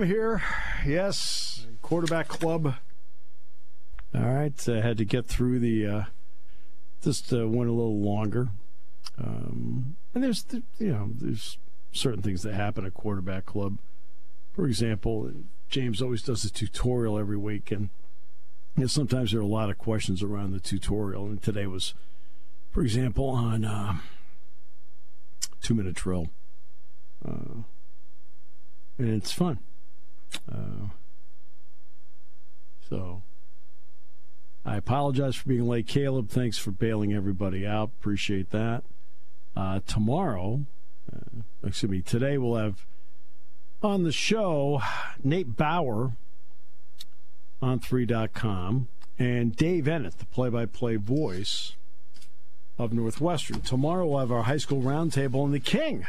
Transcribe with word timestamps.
I'm 0.00 0.06
here. 0.06 0.42
Yes, 0.86 1.66
quarterback 1.82 2.26
club. 2.26 2.74
All 4.14 4.22
right, 4.22 4.68
I 4.68 4.80
had 4.80 4.96
to 4.96 5.04
get 5.04 5.26
through 5.26 5.58
the. 5.58 5.86
Uh, 5.86 6.04
just 7.02 7.30
uh, 7.34 7.46
went 7.46 7.68
a 7.68 7.74
little 7.74 8.00
longer, 8.00 8.48
um, 9.18 9.96
and 10.14 10.24
there's 10.24 10.46
you 10.78 10.90
know 10.90 11.10
there's 11.14 11.58
certain 11.92 12.22
things 12.22 12.40
that 12.44 12.54
happen 12.54 12.86
at 12.86 12.94
quarterback 12.94 13.44
club. 13.44 13.76
For 14.54 14.66
example, 14.66 15.30
James 15.68 16.00
always 16.00 16.22
does 16.22 16.46
a 16.46 16.50
tutorial 16.50 17.18
every 17.18 17.36
week, 17.36 17.70
and 17.70 17.90
you 18.76 18.84
know, 18.84 18.86
sometimes 18.86 19.32
there 19.32 19.40
are 19.40 19.44
a 19.44 19.46
lot 19.46 19.68
of 19.68 19.76
questions 19.76 20.22
around 20.22 20.52
the 20.52 20.60
tutorial. 20.60 21.26
And 21.26 21.42
today 21.42 21.66
was, 21.66 21.92
for 22.70 22.80
example, 22.80 23.28
on 23.28 23.66
uh, 23.66 23.98
two 25.60 25.74
minute 25.74 25.96
drill. 25.96 26.30
Uh, 27.22 27.64
and 28.96 29.10
it's 29.10 29.32
fun. 29.32 29.58
Uh, 30.50 30.88
so 32.88 33.22
I 34.64 34.76
apologize 34.76 35.36
for 35.36 35.48
being 35.48 35.66
late, 35.66 35.86
Caleb. 35.86 36.28
Thanks 36.28 36.58
for 36.58 36.70
bailing 36.70 37.12
everybody 37.12 37.66
out. 37.66 37.90
Appreciate 38.00 38.50
that. 38.50 38.84
Uh, 39.56 39.80
tomorrow, 39.86 40.64
uh, 41.12 41.42
excuse 41.64 41.90
me, 41.90 42.02
today 42.02 42.38
we'll 42.38 42.56
have 42.56 42.86
on 43.82 44.04
the 44.04 44.12
show 44.12 44.80
Nate 45.24 45.56
Bauer 45.56 46.12
on 47.62 47.80
3.com 47.80 48.88
and 49.18 49.56
Dave 49.56 49.84
Eanet, 49.84 50.16
the 50.16 50.26
play 50.26 50.48
by 50.48 50.66
play 50.66 50.96
voice 50.96 51.74
of 52.78 52.92
Northwestern. 52.92 53.60
Tomorrow 53.60 54.06
we'll 54.06 54.20
have 54.20 54.32
our 54.32 54.44
high 54.44 54.56
school 54.56 54.82
roundtable 54.82 55.44
and 55.44 55.52
the 55.52 55.60
King. 55.60 56.06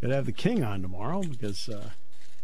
Gonna 0.00 0.16
have 0.16 0.26
the 0.26 0.32
king 0.32 0.62
on 0.62 0.82
tomorrow 0.82 1.22
because 1.22 1.68
uh, 1.68 1.90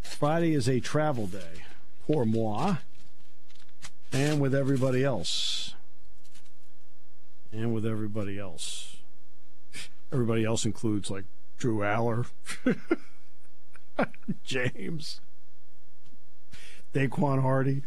Friday 0.02 0.54
is 0.54 0.68
a 0.68 0.80
travel 0.80 1.26
day. 1.26 1.64
Pour 2.06 2.24
moi. 2.24 2.76
And 4.12 4.40
with 4.40 4.54
everybody 4.54 5.04
else. 5.04 5.74
And 7.52 7.72
with 7.74 7.86
everybody 7.86 8.38
else. 8.38 8.96
Everybody 10.12 10.44
else 10.44 10.64
includes 10.64 11.10
like 11.10 11.24
Drew 11.56 11.78
Allar, 11.80 12.26
James, 14.44 15.20
Daequan 16.94 17.42
Hardy. 17.42 17.82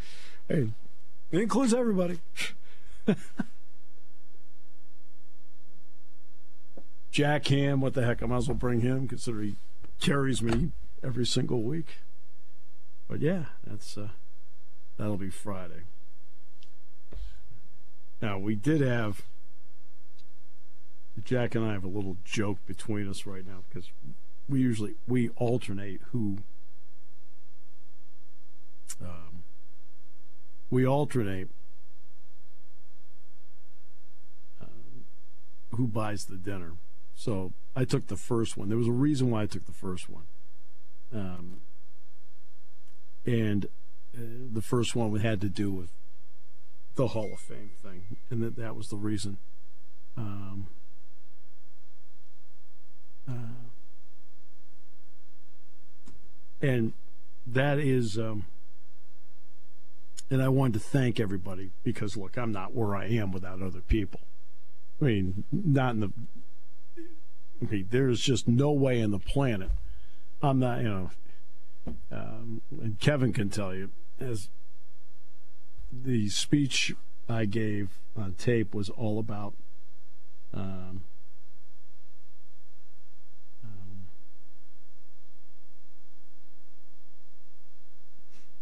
Hey, 0.47 0.69
it 1.31 1.39
includes 1.39 1.73
everybody. 1.73 2.19
Jack 7.11 7.47
Ham, 7.47 7.81
what 7.81 7.93
the 7.93 8.05
heck? 8.05 8.23
I 8.23 8.27
might 8.27 8.37
as 8.37 8.47
well 8.47 8.55
bring 8.55 8.81
him, 8.81 9.07
considering 9.07 9.49
he 9.49 9.55
carries 9.99 10.41
me 10.41 10.71
every 11.03 11.25
single 11.25 11.61
week. 11.61 11.97
But 13.07 13.19
yeah, 13.19 13.45
that's 13.65 13.97
uh, 13.97 14.09
that'll 14.97 15.17
be 15.17 15.29
Friday. 15.29 15.83
Now 18.21 18.37
we 18.37 18.55
did 18.55 18.81
have 18.81 19.23
Jack 21.23 21.55
and 21.55 21.65
I 21.65 21.73
have 21.73 21.83
a 21.83 21.89
little 21.89 22.17
joke 22.23 22.57
between 22.65 23.07
us 23.09 23.25
right 23.25 23.45
now 23.45 23.63
because 23.69 23.89
we 24.49 24.59
usually 24.59 24.95
we 25.07 25.29
alternate 25.29 26.01
who 26.11 26.37
um, 29.01 29.43
we 30.69 30.87
alternate 30.87 31.49
uh, 34.61 34.65
who 35.75 35.87
buys 35.87 36.25
the 36.25 36.37
dinner. 36.37 36.73
So 37.15 37.53
I 37.75 37.85
took 37.85 38.07
the 38.07 38.17
first 38.17 38.57
one. 38.57 38.69
There 38.69 38.77
was 38.77 38.87
a 38.87 38.91
reason 38.91 39.29
why 39.29 39.43
I 39.43 39.45
took 39.45 39.65
the 39.65 39.71
first 39.71 40.09
one. 40.09 40.23
Um, 41.13 41.61
and 43.25 43.65
uh, 44.15 44.19
the 44.51 44.61
first 44.61 44.95
one 44.95 45.15
had 45.19 45.41
to 45.41 45.49
do 45.49 45.71
with 45.71 45.89
the 46.95 47.07
Hall 47.07 47.31
of 47.33 47.39
Fame 47.39 47.71
thing, 47.81 48.17
and 48.29 48.41
that 48.41 48.55
that 48.55 48.75
was 48.75 48.89
the 48.89 48.97
reason. 48.97 49.37
Um, 50.17 50.67
uh, 53.27 53.33
and 56.61 56.93
that 57.47 57.79
is, 57.79 58.17
um, 58.17 58.45
and 60.29 60.41
I 60.41 60.49
wanted 60.49 60.73
to 60.73 60.79
thank 60.79 61.19
everybody 61.19 61.71
because 61.83 62.15
look, 62.17 62.37
I'm 62.37 62.51
not 62.51 62.73
where 62.73 62.95
I 62.95 63.05
am 63.05 63.31
without 63.31 63.61
other 63.61 63.81
people. 63.81 64.21
I 65.01 65.05
mean, 65.05 65.43
not 65.51 65.95
in 65.95 65.99
the 66.01 66.11
Okay, 67.63 67.83
there's 67.83 68.19
just 68.19 68.47
no 68.47 68.71
way 68.71 68.99
in 68.99 69.11
the 69.11 69.19
planet. 69.19 69.69
I'm 70.43 70.59
not, 70.59 70.81
you 70.81 70.89
know, 70.89 71.09
um, 72.11 72.61
and 72.69 72.99
Kevin 72.99 73.31
can 73.31 73.49
tell 73.49 73.73
you, 73.73 73.91
as 74.19 74.49
the 75.91 76.27
speech 76.27 76.93
I 77.29 77.45
gave 77.45 77.91
on 78.17 78.33
tape 78.33 78.75
was 78.75 78.89
all 78.89 79.19
about 79.19 79.53
um, 80.53 81.03
um, 83.63 84.05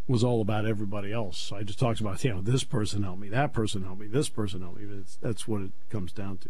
was 0.08 0.24
all 0.24 0.42
about 0.42 0.68
everybody 0.68 1.12
else. 1.12 1.52
I 1.52 1.64
just 1.64 1.80
talked 1.80 2.00
about, 2.00 2.24
you 2.24 2.32
know, 2.32 2.42
this 2.42 2.64
person 2.64 3.02
helped 3.02 3.22
me, 3.22 3.30
that 3.30 3.54
person 3.54 3.84
helped 3.84 4.02
me, 4.02 4.08
this 4.08 4.30
person 4.30 4.62
helped 4.62 4.80
me. 4.80 4.86
That's, 4.86 5.16
that's 5.16 5.48
what 5.48 5.62
it 5.62 5.72
comes 5.90 6.12
down 6.12 6.38
to. 6.40 6.50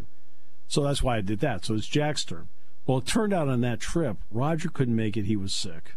So 0.68 0.82
that's 0.82 1.02
why 1.02 1.16
I 1.16 1.20
did 1.22 1.40
that. 1.40 1.64
So 1.64 1.74
it's 1.74 1.88
Jack's 1.88 2.24
turn. 2.24 2.48
Well, 2.86 2.98
it 2.98 3.06
turned 3.06 3.32
out 3.32 3.48
on 3.48 3.60
that 3.60 3.80
trip, 3.80 4.16
Roger 4.30 4.68
couldn't 4.68 4.96
make 4.96 5.16
it. 5.16 5.24
He 5.24 5.36
was 5.36 5.52
sick. 5.52 5.94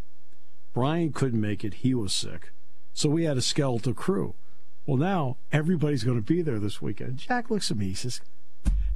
Brian 0.74 1.12
couldn't 1.12 1.42
make 1.42 1.64
it. 1.64 1.76
He 1.76 1.94
was 1.96 2.14
sick. 2.14 2.52
So 2.94 3.10
we 3.10 3.24
had 3.24 3.38
a 3.38 3.42
skeletal 3.42 3.94
crew. 3.94 4.36
Well, 4.86 4.98
now 4.98 5.38
everybody's 5.52 6.04
going 6.04 6.18
to 6.18 6.24
be 6.24 6.42
there 6.42 6.60
this 6.60 6.82
weekend. 6.82 7.18
Jack 7.18 7.50
looks 7.50 7.72
at 7.72 7.78
me. 7.78 7.88
He 7.88 7.96
says, 7.96 8.22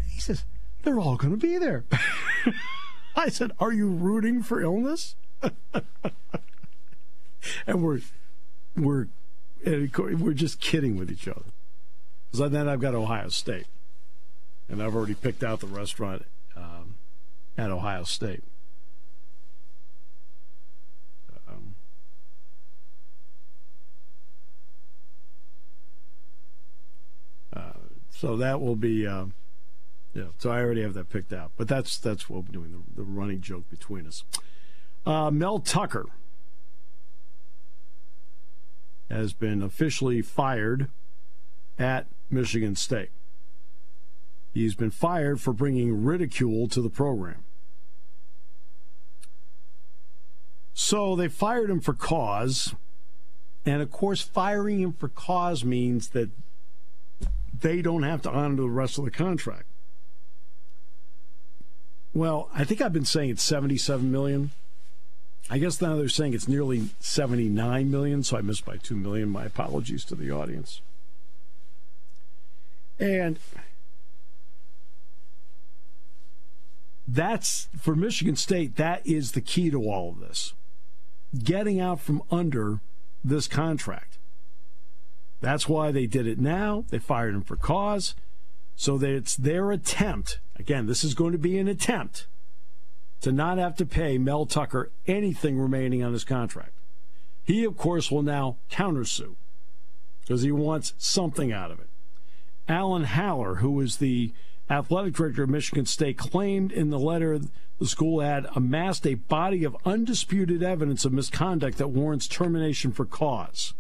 he 0.08 0.20
says, 0.20 0.46
they're 0.84 1.00
all 1.00 1.16
going 1.16 1.32
to 1.32 1.38
be 1.38 1.58
there. 1.58 1.84
I 3.16 3.30
said, 3.30 3.52
are 3.60 3.74
you 3.74 3.90
rooting 3.90 4.44
for 4.44 4.62
illness? 4.62 5.16
and 7.66 7.84
we're, 7.84 8.02
we're, 8.78 9.08
we're 9.66 10.34
just 10.34 10.60
kidding 10.60 10.96
with 10.96 11.10
each 11.12 11.28
other. 11.28 11.42
Because 12.32 12.52
then 12.52 12.70
I've 12.70 12.82
got 12.82 12.94
Ohio 12.94 13.30
State 13.30 13.66
and 14.70 14.84
I've 14.84 14.96
already 14.96 15.16
picked 15.16 15.44
out 15.44 15.60
the 15.60 15.68
restaurant 15.68 16.24
at 17.60 17.72
Ohio 17.72 18.04
State. 18.04 18.42
Um, 21.48 21.76
uh, 27.54 27.72
so 28.10 28.38
that 28.38 28.62
will 28.62 28.78
be, 28.78 29.06
uh, 29.06 29.26
yeah. 30.14 30.24
So 30.38 30.52
I 30.52 30.62
already 30.62 30.84
have 30.84 30.94
that 30.94 31.10
picked 31.10 31.34
out, 31.34 31.52
but 31.58 31.68
that's 31.68 31.98
that's 31.98 32.30
what 32.30 32.46
we're 32.46 32.54
doing 32.54 32.72
the, 32.72 33.02
the 33.02 33.04
running 33.04 33.42
joke 33.42 33.70
between 33.70 34.08
us. 34.08 34.24
Uh, 35.06 35.30
Mel 35.30 35.60
Tucker 35.60 36.06
has 39.10 39.34
been 39.34 39.62
officially 39.62 40.22
fired 40.22 40.90
at 41.78 42.08
Michigan 42.30 42.76
State. 42.76 43.10
He's 44.54 44.76
been 44.76 44.92
fired 44.92 45.42
for 45.42 45.52
bringing 45.52 46.04
ridicule 46.04 46.68
to 46.70 46.82
the 46.82 46.90
program. 46.90 47.44
So 50.82 51.18
they 51.18 51.28
fired 51.28 51.70
him 51.70 51.82
for 51.82 51.94
cause. 51.94 52.74
And 53.66 53.82
of 53.82 53.92
course, 53.92 54.22
firing 54.22 54.80
him 54.80 54.94
for 54.94 55.10
cause 55.10 55.66
means 55.66 56.08
that 56.12 56.30
they 57.60 57.82
don't 57.82 58.04
have 58.04 58.22
to 58.22 58.32
honor 58.32 58.56
the 58.56 58.70
rest 58.70 58.98
of 58.98 59.04
the 59.04 59.12
contract. 59.12 59.66
Well, 62.14 62.50
I 62.56 62.64
think 62.64 62.80
I've 62.80 62.94
been 62.94 63.04
saying 63.04 63.30
it's 63.30 63.44
77 63.44 64.10
million. 64.10 64.52
I 65.50 65.58
guess 65.58 65.82
now 65.82 65.98
they're 65.98 66.08
saying 66.08 66.34
it's 66.34 66.48
nearly 66.48 66.88
79 67.02 67.92
million, 67.92 68.24
so 68.24 68.38
I 68.38 68.42
missed 68.42 68.66
by 68.66 68.78
2 68.78 68.96
million. 68.96 69.28
My 69.30 69.44
apologies 69.44 70.06
to 70.06 70.16
the 70.16 70.32
audience. 70.32 70.80
And 72.98 73.38
that's 77.06 77.68
for 77.78 77.98
Michigan 77.98 78.38
State, 78.38 78.78
that 78.78 79.06
is 79.06 79.34
the 79.34 79.42
key 79.42 79.70
to 79.72 79.84
all 79.84 80.12
of 80.12 80.22
this. 80.22 80.54
Getting 81.38 81.80
out 81.80 82.00
from 82.00 82.24
under 82.32 82.82
this 83.24 83.48
contract. 83.48 84.18
That's 85.42 85.70
why 85.70 85.92
they 85.92 86.06
did 86.06 86.28
it 86.28 86.40
now. 86.40 86.86
They 86.90 87.00
fired 87.00 87.36
him 87.36 87.44
for 87.44 87.56
cause. 87.56 88.16
So 88.76 88.98
that 88.98 89.10
it's 89.10 89.36
their 89.36 89.72
attempt. 89.72 90.40
Again, 90.58 90.86
this 90.88 91.04
is 91.04 91.14
going 91.14 91.34
to 91.34 91.38
be 91.38 91.58
an 91.58 91.68
attempt 91.68 92.28
to 93.22 93.32
not 93.32 93.58
have 93.58 93.76
to 93.78 93.86
pay 93.86 94.18
Mel 94.18 94.46
Tucker 94.46 94.92
anything 95.06 95.60
remaining 95.60 96.04
on 96.04 96.14
his 96.14 96.24
contract. 96.24 96.72
He, 97.44 97.64
of 97.66 97.78
course, 97.78 98.10
will 98.10 98.22
now 98.22 98.58
countersue 98.72 99.36
because 100.22 100.44
he 100.44 100.52
wants 100.52 100.94
something 100.98 101.52
out 101.52 101.72
of 101.72 101.80
it. 101.80 101.90
Alan 102.68 103.06
Haller, 103.06 103.56
who 103.56 103.82
is 103.82 103.98
the 103.98 104.32
athletic 104.70 105.16
director 105.16 105.44
of 105.44 105.50
Michigan 105.50 105.86
State, 105.86 106.18
claimed 106.18 106.72
in 106.72 106.92
the 106.92 107.00
letter 107.00 107.40
the 107.80 107.88
school 107.88 108.20
had 108.20 108.46
amassed 108.56 109.08
a 109.08 109.16
body 109.16 109.64
of 109.64 109.78
undisputed 109.86 110.62
evidence 110.62 111.06
of 111.06 111.14
misconduct 111.14 111.78
that 111.78 111.88
warrants 111.88 112.28
termination 112.28 112.92
for 112.92 113.06
cause. 113.06 113.74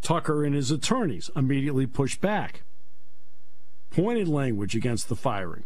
Tucker 0.00 0.44
and 0.44 0.54
his 0.54 0.70
attorneys 0.70 1.30
immediately 1.34 1.86
pushed 1.86 2.20
back, 2.20 2.62
pointed 3.90 4.28
language 4.28 4.74
against 4.74 5.08
the 5.08 5.16
firing. 5.16 5.64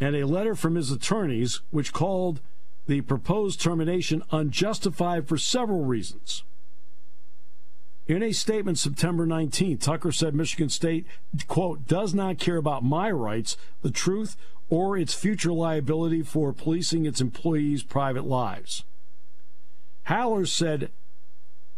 And 0.00 0.14
a 0.14 0.26
letter 0.26 0.54
from 0.54 0.74
his 0.74 0.90
attorneys, 0.92 1.60
which 1.70 1.92
called 1.92 2.40
the 2.86 3.00
proposed 3.02 3.60
termination 3.60 4.22
unjustified 4.30 5.28
for 5.28 5.36
several 5.36 5.84
reasons. 5.84 6.42
In 8.08 8.22
a 8.22 8.32
statement 8.32 8.78
September 8.78 9.26
19, 9.26 9.76
Tucker 9.76 10.12
said 10.12 10.34
Michigan 10.34 10.70
State, 10.70 11.06
quote, 11.46 11.86
does 11.86 12.14
not 12.14 12.38
care 12.38 12.56
about 12.56 12.82
my 12.82 13.10
rights, 13.10 13.58
the 13.82 13.90
truth, 13.90 14.34
or 14.70 14.96
its 14.96 15.12
future 15.12 15.52
liability 15.52 16.22
for 16.22 16.54
policing 16.54 17.04
its 17.04 17.20
employees' 17.20 17.82
private 17.82 18.24
lives. 18.24 18.84
Haller 20.04 20.46
said 20.46 20.90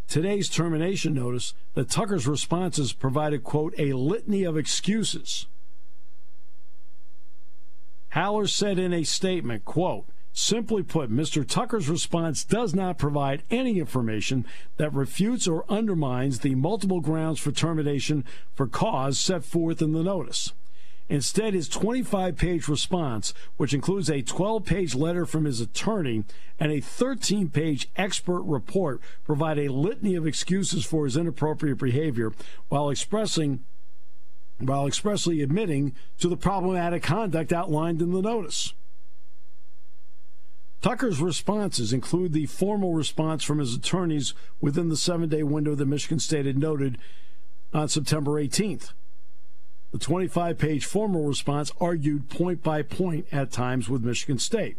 today's 0.07 0.49
termination 0.49 1.15
notice 1.15 1.53
that 1.75 1.91
Tucker's 1.91 2.29
responses 2.29 2.93
provided, 2.93 3.43
quote, 3.43 3.75
a 3.77 3.93
litany 3.95 4.45
of 4.45 4.57
excuses. 4.57 5.47
Haller 8.11 8.47
said 8.47 8.79
in 8.79 8.93
a 8.93 9.03
statement, 9.03 9.65
quote, 9.65 10.07
Simply 10.33 10.83
put, 10.83 11.11
Mr. 11.11 11.47
Tucker's 11.47 11.89
response 11.89 12.45
does 12.45 12.75
not 12.75 12.99
provide 12.99 13.43
any 13.51 13.79
information 13.79 14.47
that 14.77 14.95
refutes 14.95 15.49
or 15.49 15.65
undermines 15.69 16.41
the 16.41 16.55
multiple 16.55 17.01
grounds 17.01 17.41
for 17.41 17.51
termination 17.51 18.25
for 18.55 18.67
cause 18.67 19.19
set 19.19 19.45
forth 19.45 19.83
in 19.83 19.93
the 19.93 20.03
notice. 20.03 20.53
Instead, 21.09 21.55
his 21.55 21.69
25 21.69 22.37
page 22.37 22.69
response, 22.69 23.35
which 23.57 23.75
includes 23.75 24.09
a 24.09 24.23
12 24.23 24.65
page 24.65 24.95
letter 24.95 25.27
from 25.27 25.45
his 25.45 25.61
attorney 25.61 26.23
and 26.61 26.71
a 26.71 26.81
13 26.81 27.49
page 27.49 27.91
expert 27.97 28.43
report, 28.43 29.01
provide 29.25 29.59
a 29.59 29.73
litany 29.73 30.15
of 30.15 30.25
excuses 30.25 30.85
for 30.85 31.05
his 31.05 31.17
inappropriate 31.17 31.79
behavior 31.79 32.33
while 32.69 32.91
expressing 32.91 33.65
while 34.61 34.87
expressly 34.87 35.43
admitting 35.43 35.97
to 36.19 36.29
the 36.29 36.37
problematic 36.37 37.03
conduct 37.03 37.53
outlined 37.53 38.01
in 38.01 38.13
the 38.13 38.23
notice. 38.23 38.75
Tucker's 40.81 41.21
responses 41.21 41.93
include 41.93 42.33
the 42.33 42.47
formal 42.47 42.95
response 42.95 43.45
from 43.45 43.59
his 43.59 43.75
attorneys 43.75 44.33
within 44.61 44.89
the 44.89 44.97
seven 44.97 45.29
day 45.29 45.43
window 45.43 45.75
that 45.75 45.87
Michigan 45.87 46.19
State 46.19 46.47
had 46.47 46.59
noted 46.59 46.99
on 47.73 47.89
September 47.89 48.33
18th. 48.33 48.93
The 49.93 49.99
25 49.99 50.57
page 50.57 50.85
formal 50.87 51.25
response 51.25 51.73
argued 51.81 52.31
point 52.31 52.63
by 52.63 52.83
point 52.83 53.27
at 53.33 53.51
times 53.51 53.89
with 53.89 54.05
Michigan 54.05 54.39
State. 54.39 54.79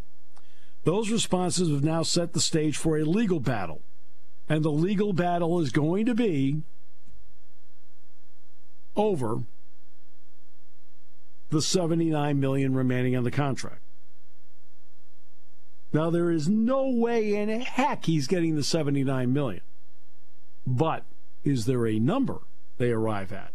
Those 0.84 1.12
responses 1.12 1.70
have 1.70 1.84
now 1.84 2.02
set 2.02 2.34
the 2.34 2.40
stage 2.40 2.78
for 2.78 2.98
a 2.98 3.04
legal 3.04 3.40
battle. 3.40 3.82
And 4.50 4.64
the 4.66 4.72
legal 4.72 5.14
battle 5.14 5.60
is 5.60 5.72
going 5.72 6.06
to 6.08 6.16
be 6.16 6.64
over 8.96 9.44
the 11.50 11.62
79 11.62 12.40
million 12.40 12.74
remaining 12.74 13.16
on 13.16 13.24
the 13.24 13.32
contract. 13.32 13.82
Now, 15.94 16.10
there 16.10 16.32
is 16.32 16.48
no 16.48 16.88
way 16.88 17.36
in 17.36 17.50
heck 17.62 18.06
he's 18.06 18.28
getting 18.28 18.56
the 18.56 18.64
79 18.64 19.34
million. 19.34 19.62
But 20.66 21.04
is 21.44 21.66
there 21.66 21.86
a 21.86 22.00
number 22.00 22.40
they 22.78 22.92
arrive 22.92 23.34
at? 23.34 23.52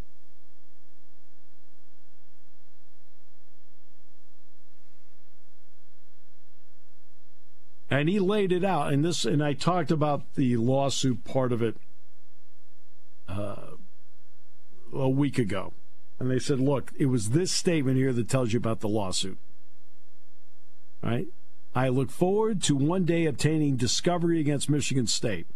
And 7.88 8.08
he 8.08 8.18
laid 8.18 8.52
it 8.52 8.64
out, 8.64 8.92
and 8.92 9.04
this, 9.04 9.24
and 9.24 9.42
I 9.42 9.52
talked 9.52 9.92
about 9.92 10.34
the 10.34 10.56
lawsuit 10.56 11.24
part 11.24 11.52
of 11.52 11.62
it 11.62 11.76
uh, 13.28 13.76
a 14.92 15.08
week 15.08 15.38
ago, 15.38 15.72
and 16.18 16.28
they 16.28 16.40
said, 16.40 16.58
"Look, 16.58 16.92
it 16.98 17.06
was 17.06 17.30
this 17.30 17.52
statement 17.52 17.96
here 17.96 18.12
that 18.12 18.28
tells 18.28 18.52
you 18.52 18.58
about 18.58 18.80
the 18.80 18.88
lawsuit." 18.88 19.38
Right? 21.00 21.28
I 21.76 21.88
look 21.88 22.10
forward 22.10 22.62
to 22.62 22.74
one 22.74 23.04
day 23.04 23.26
obtaining 23.26 23.76
discovery 23.76 24.40
against 24.40 24.70
Michigan 24.70 25.06
State. 25.06 25.46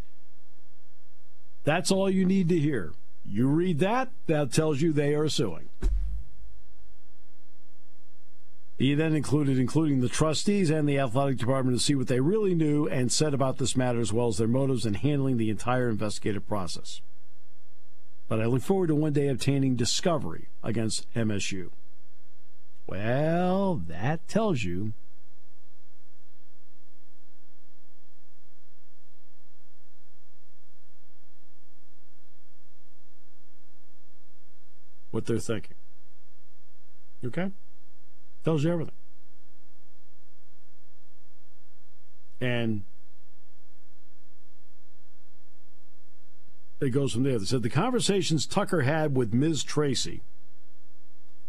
That's 1.65 1.91
all 1.91 2.11
you 2.11 2.27
need 2.27 2.51
to 2.51 2.59
hear. 2.59 2.93
You 3.25 3.49
read 3.49 3.79
that, 3.79 4.11
that 4.27 4.53
tells 4.53 4.83
you 4.83 4.93
they 4.93 5.15
are 5.15 5.31
suing. 5.31 5.71
He 8.77 8.93
then 8.93 9.15
included 9.15 9.59
including 9.59 10.03
the 10.03 10.11
trustees 10.11 10.69
and 10.69 10.87
the 10.87 10.99
athletic 10.99 11.39
department 11.39 11.79
to 11.79 11.83
see 11.83 11.95
what 11.95 12.09
they 12.09 12.21
really 12.21 12.55
knew 12.55 12.87
and 12.87 13.11
said 13.11 13.33
about 13.33 13.57
this 13.57 13.75
matter 13.75 14.01
as 14.01 14.13
well 14.13 14.29
as 14.29 14.37
their 14.37 14.47
motives 14.47 14.85
in 14.85 14.95
handling 14.95 15.39
the 15.39 15.49
entire 15.49 15.89
investigative 15.89 16.47
process. 16.47 17.01
But 18.29 18.43
I 18.43 18.45
look 18.45 18.63
forward 18.63 18.89
to 18.89 18.95
one 18.95 19.15
day 19.15 19.29
obtaining 19.29 19.75
discovery 19.75 20.49
against 20.63 21.11
MSU. 21.15 21.71
Well, 22.87 23.83
that 23.89 24.29
tells 24.29 24.65
you 24.65 24.93
what 35.11 35.27
they're 35.27 35.39
thinking. 35.39 35.77
Okay? 37.25 37.51
Tells 38.45 38.65
you 38.65 38.73
everything. 38.73 38.95
And 42.41 42.85
it 46.81 46.91
goes 46.91 47.13
from 47.13 47.25
there. 47.25 47.39
They 47.39 47.45
said 47.45 47.63
the 47.63 47.69
conversations 47.69 48.47
Tucker 48.47 48.83
had 48.83 49.15
with 49.15 49.35
Ms. 49.35 49.63
Tracy 49.63 50.23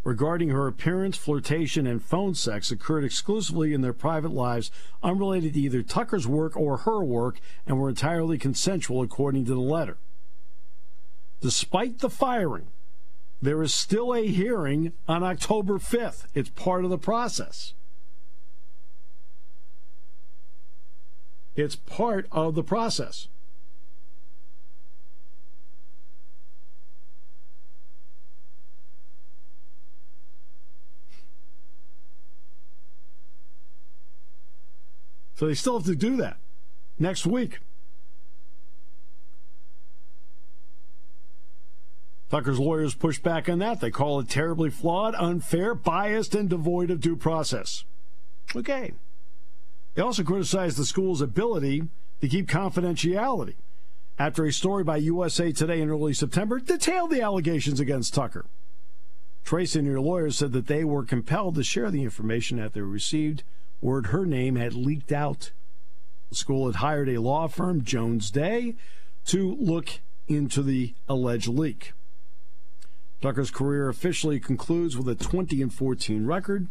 regarding 0.04 0.50
her 0.50 0.68
appearance, 0.68 1.16
flirtation, 1.16 1.86
and 1.86 2.04
phone 2.04 2.34
sex 2.34 2.72
occurred 2.72 3.04
exclusively 3.04 3.74
in 3.74 3.82
their 3.82 3.94
private 3.94 4.32
lives, 4.32 4.72
unrelated 5.04 5.54
to 5.54 5.60
either 5.60 5.84
Tucker's 5.84 6.28
work 6.28 6.58
or 6.58 6.78
her 6.78 7.04
work, 7.04 7.40
and 7.68 7.80
were 7.80 7.90
entirely 7.90 8.38
consensual, 8.38 9.02
according 9.02 9.46
to 9.46 9.54
the 9.54 9.60
letter. 9.60 9.98
Despite 11.40 12.00
the 12.00 12.10
firing, 12.10 12.68
there 13.42 13.64
is 13.64 13.74
still 13.74 14.14
a 14.14 14.28
hearing 14.28 14.94
on 15.08 15.24
October 15.24 15.80
5th. 15.80 16.26
It's 16.36 16.50
part 16.50 16.84
of 16.84 16.92
the 16.92 16.98
process. 16.98 17.74
It's 21.56 21.76
part 21.76 22.28
of 22.32 22.56
the 22.56 22.64
process. 22.64 23.28
So 35.36 35.48
they 35.48 35.56
still 35.56 35.80
have 35.80 35.88
to 35.88 35.96
do 35.96 36.16
that 36.18 36.38
next 37.00 37.26
week. 37.26 37.58
Tucker's 42.32 42.60
lawyers 42.60 42.96
push 42.96 43.20
back 43.20 43.50
on 43.50 43.60
that. 43.60 43.82
They 43.82 43.92
call 43.92 44.22
it 44.22 44.30
terribly 44.30 44.70
flawed, 44.70 45.16
unfair, 45.16 45.76
biased, 45.76 46.34
and 46.34 46.50
devoid 46.50 46.90
of 46.90 47.02
due 47.02 47.18
process. 47.18 47.84
Okay. 48.56 48.94
They 49.96 50.02
also 50.02 50.24
criticized 50.24 50.78
the 50.78 50.86
school's 50.86 51.22
ability 51.22 51.84
to 52.22 52.30
keep 52.30 52.48
confidentiality 52.48 53.56
after 54.18 54.46
a 54.46 54.54
story 54.54 54.82
by 54.82 54.96
USA 54.96 55.52
Today 55.52 55.82
in 55.82 55.90
early 55.90 56.14
September 56.14 56.58
detailed 56.60 57.10
the 57.10 57.22
allegations 57.22 57.82
against 57.82 58.14
Tucker. 58.14 58.46
Tracy 59.44 59.80
and 59.80 59.88
her 59.90 60.00
lawyers 60.00 60.38
said 60.38 60.54
that 60.54 60.68
they 60.68 60.86
were 60.86 61.04
compelled 61.04 61.56
to 61.56 61.64
share 61.64 61.92
the 61.92 62.04
information 62.04 62.58
that 62.60 62.72
they 62.72 62.80
received 62.80 63.44
word 63.82 64.08
her 64.08 64.26
name 64.26 64.56
had 64.56 64.74
leaked 64.74 65.12
out. 65.12 65.52
The 66.30 66.36
school 66.36 66.68
had 66.68 66.76
hired 66.76 67.10
a 67.10 67.20
law 67.20 67.48
firm, 67.48 67.84
Jones 67.84 68.32
Day, 68.32 68.76
to 69.26 69.58
look 69.60 70.00
into 70.30 70.64
the 70.64 70.94
alleged 71.10 71.50
leak. 71.50 71.92
Tucker's 73.22 73.52
career 73.52 73.88
officially 73.88 74.40
concludes 74.40 74.98
with 74.98 75.08
a 75.08 75.14
20 75.14 75.62
and 75.62 75.72
14 75.72 76.26
record, 76.26 76.68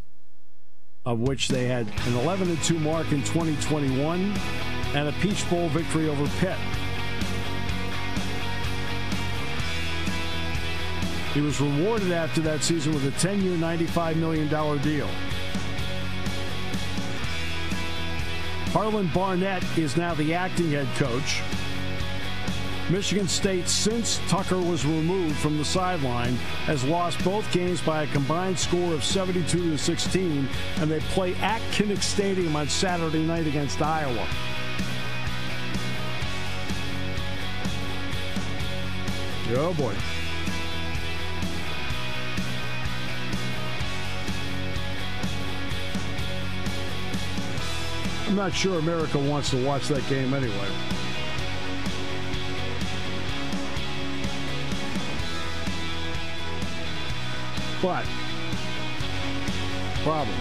of 1.07 1.21
which 1.21 1.47
they 1.47 1.66
had 1.66 1.87
an 2.07 2.16
11 2.16 2.50
and 2.50 2.62
2 2.64 2.78
mark 2.80 3.12
in 3.12 3.23
2021 3.23 4.35
and 4.95 5.09
a 5.09 5.12
Peach 5.21 5.49
Bowl 5.49 5.69
victory 5.69 6.09
over 6.09 6.26
Pitt. 6.40 6.59
He 11.33 11.40
was 11.40 11.61
rewarded 11.61 12.11
after 12.11 12.40
that 12.40 12.64
season 12.64 12.92
with 12.92 13.07
a 13.07 13.12
10 13.21 13.42
year, 13.42 13.57
$95 13.57 14.16
million 14.16 14.49
deal. 14.83 15.09
Harlan 18.73 19.09
Barnett 19.14 19.62
is 19.78 19.97
now 19.97 20.14
the 20.14 20.35
acting 20.35 20.73
head 20.73 20.88
coach. 20.97 21.40
Michigan 22.90 23.28
State, 23.28 23.68
since 23.68 24.20
Tucker 24.28 24.59
was 24.59 24.85
removed 24.85 25.37
from 25.37 25.56
the 25.56 25.64
sideline, 25.64 26.35
has 26.66 26.82
lost 26.82 27.23
both 27.25 27.50
games 27.52 27.80
by 27.80 28.02
a 28.02 28.06
combined 28.09 28.59
score 28.59 28.92
of 28.92 29.04
72 29.04 29.70
to 29.70 29.78
16, 29.78 30.49
and 30.80 30.90
they 30.90 30.99
play 31.00 31.37
at 31.37 31.61
Kinnick 31.70 32.02
Stadium 32.02 32.56
on 32.56 32.68
Saturday 32.68 33.25
night 33.25 33.47
against 33.47 33.80
Iowa. 33.80 34.26
Oh 39.52 39.73
boy. 39.75 39.94
I'm 48.28 48.37
not 48.37 48.52
sure 48.52 48.78
America 48.80 49.18
wants 49.18 49.50
to 49.50 49.64
watch 49.64 49.87
that 49.88 50.06
game 50.09 50.35
anyway. 50.35 51.00
But, 57.82 58.04
problem. 60.02 60.37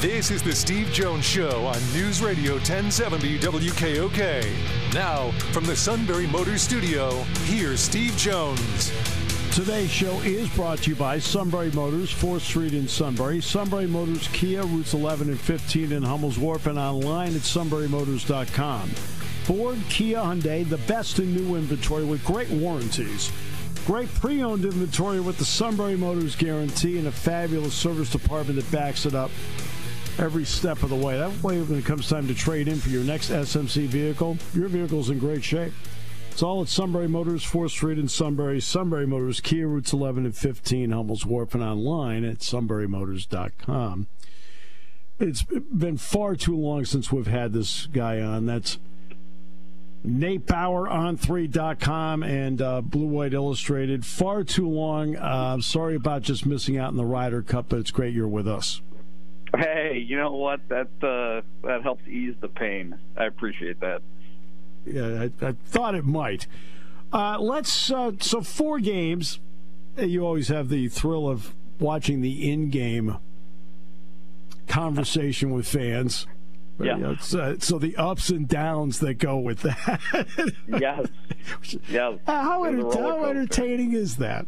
This 0.00 0.32
is 0.32 0.42
the 0.42 0.52
Steve 0.52 0.88
Jones 0.88 1.24
Show 1.24 1.66
on 1.66 1.78
News 1.92 2.20
Radio 2.20 2.54
1070 2.54 3.38
WKOK. 3.38 4.94
Now, 4.94 5.30
from 5.52 5.64
the 5.64 5.76
Sunbury 5.76 6.26
Motors 6.26 6.62
Studio, 6.62 7.12
here's 7.44 7.78
Steve 7.78 8.16
Jones. 8.16 8.92
Today's 9.54 9.90
show 9.90 10.18
is 10.20 10.48
brought 10.50 10.78
to 10.78 10.90
you 10.90 10.96
by 10.96 11.20
Sunbury 11.20 11.70
Motors, 11.70 12.12
4th 12.12 12.40
Street 12.40 12.74
in 12.74 12.88
Sunbury. 12.88 13.40
Sunbury 13.40 13.86
Motors 13.86 14.28
Kia, 14.28 14.62
routes 14.64 14.92
11 14.92 15.28
and 15.28 15.40
15 15.40 15.92
in 15.92 16.02
Hummel's 16.02 16.36
Wharf, 16.36 16.66
and 16.66 16.78
online 16.78 17.34
at 17.34 17.42
sunburymotors.com. 17.42 19.15
Ford, 19.46 19.78
Kia, 19.88 20.18
Hyundai, 20.18 20.68
the 20.68 20.76
best 20.88 21.20
in 21.20 21.32
new 21.32 21.54
inventory 21.54 22.04
with 22.04 22.24
great 22.24 22.50
warranties. 22.50 23.30
Great 23.86 24.12
pre 24.14 24.42
owned 24.42 24.64
inventory 24.64 25.20
with 25.20 25.38
the 25.38 25.44
Sunbury 25.44 25.96
Motors 25.96 26.34
guarantee 26.34 26.98
and 26.98 27.06
a 27.06 27.12
fabulous 27.12 27.72
service 27.72 28.10
department 28.10 28.56
that 28.56 28.68
backs 28.72 29.06
it 29.06 29.14
up 29.14 29.30
every 30.18 30.44
step 30.44 30.82
of 30.82 30.90
the 30.90 30.96
way. 30.96 31.16
That 31.16 31.44
way, 31.44 31.62
when 31.62 31.78
it 31.78 31.84
comes 31.84 32.08
time 32.08 32.26
to 32.26 32.34
trade 32.34 32.66
in 32.66 32.80
for 32.80 32.88
your 32.88 33.04
next 33.04 33.30
SMC 33.30 33.86
vehicle, 33.86 34.36
your 34.52 34.66
vehicle's 34.66 35.10
in 35.10 35.20
great 35.20 35.44
shape. 35.44 35.72
It's 36.32 36.42
all 36.42 36.60
at 36.62 36.68
Sunbury 36.68 37.06
Motors, 37.06 37.44
4th 37.44 37.70
Street 37.70 38.00
in 38.00 38.08
Sunbury. 38.08 38.60
Sunbury 38.60 39.06
Motors, 39.06 39.40
Kia 39.40 39.68
routes 39.68 39.92
11 39.92 40.24
and 40.24 40.36
15, 40.36 40.90
Hummel's 40.90 41.24
Wharf, 41.24 41.54
and 41.54 41.62
online 41.62 42.24
at 42.24 42.38
sunburymotors.com. 42.38 44.08
It's 45.20 45.42
been 45.44 45.98
far 45.98 46.34
too 46.34 46.56
long 46.56 46.84
since 46.84 47.12
we've 47.12 47.28
had 47.28 47.52
this 47.52 47.86
guy 47.86 48.20
on. 48.20 48.46
That's 48.46 48.78
Nate 50.06 50.46
Bauer 50.46 50.88
on 50.88 51.18
3.com 51.18 52.22
and 52.22 52.62
uh, 52.62 52.80
Blue 52.80 53.06
White 53.06 53.34
Illustrated. 53.34 54.06
Far 54.06 54.44
too 54.44 54.68
long. 54.68 55.16
Uh, 55.16 55.60
sorry 55.60 55.96
about 55.96 56.22
just 56.22 56.46
missing 56.46 56.78
out 56.78 56.92
in 56.92 56.96
the 56.96 57.04
Ryder 57.04 57.42
Cup, 57.42 57.66
but 57.68 57.80
it's 57.80 57.90
great 57.90 58.14
you're 58.14 58.28
with 58.28 58.46
us. 58.46 58.80
Hey, 59.56 60.04
you 60.06 60.16
know 60.16 60.32
what? 60.32 60.60
That 60.68 60.88
uh, 61.02 61.42
that 61.66 61.82
helps 61.82 62.06
ease 62.06 62.34
the 62.40 62.48
pain. 62.48 62.98
I 63.16 63.24
appreciate 63.24 63.80
that. 63.80 64.02
Yeah, 64.84 65.28
I, 65.42 65.46
I 65.46 65.52
thought 65.66 65.94
it 65.96 66.04
might. 66.04 66.46
Uh, 67.12 67.38
let's. 67.40 67.90
Uh, 67.90 68.12
so 68.20 68.42
four 68.42 68.78
games. 68.78 69.40
You 69.96 70.24
always 70.24 70.48
have 70.48 70.68
the 70.68 70.88
thrill 70.88 71.28
of 71.28 71.54
watching 71.80 72.20
the 72.20 72.50
in-game 72.50 73.16
conversation 74.68 75.52
with 75.52 75.66
fans. 75.66 76.26
Yeah. 76.78 76.96
You 76.96 77.02
know, 77.02 77.40
uh, 77.40 77.54
so 77.58 77.78
the 77.78 77.96
ups 77.96 78.28
and 78.28 78.46
downs 78.46 78.98
that 79.00 79.14
go 79.14 79.38
with 79.38 79.60
that. 79.60 80.00
yes. 80.68 81.06
Yes. 81.88 82.18
How, 82.26 82.64
enter- 82.64 82.90
how 82.92 83.24
entertaining 83.24 83.92
is 83.92 84.16
that? 84.16 84.46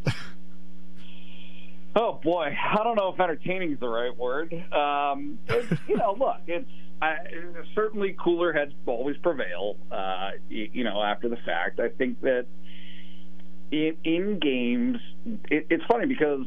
Oh 1.95 2.19
boy, 2.23 2.55
I 2.55 2.83
don't 2.83 2.95
know 2.95 3.09
if 3.13 3.19
entertaining 3.19 3.71
is 3.71 3.79
the 3.79 3.89
right 3.89 4.15
word. 4.15 4.53
Um, 4.71 5.39
it's, 5.47 5.81
you 5.87 5.97
know, 5.97 6.13
look, 6.19 6.37
it's 6.47 6.69
I, 7.01 7.17
certainly 7.73 8.15
cooler 8.19 8.53
heads 8.53 8.73
always 8.85 9.17
prevail. 9.17 9.77
Uh, 9.91 10.31
you, 10.49 10.69
you 10.71 10.83
know, 10.83 11.01
after 11.01 11.29
the 11.29 11.37
fact, 11.37 11.79
I 11.79 11.89
think 11.89 12.21
that 12.21 12.45
in, 13.71 13.97
in 14.03 14.39
games, 14.39 14.97
it, 15.49 15.67
it's 15.69 15.83
funny 15.85 16.05
because 16.05 16.45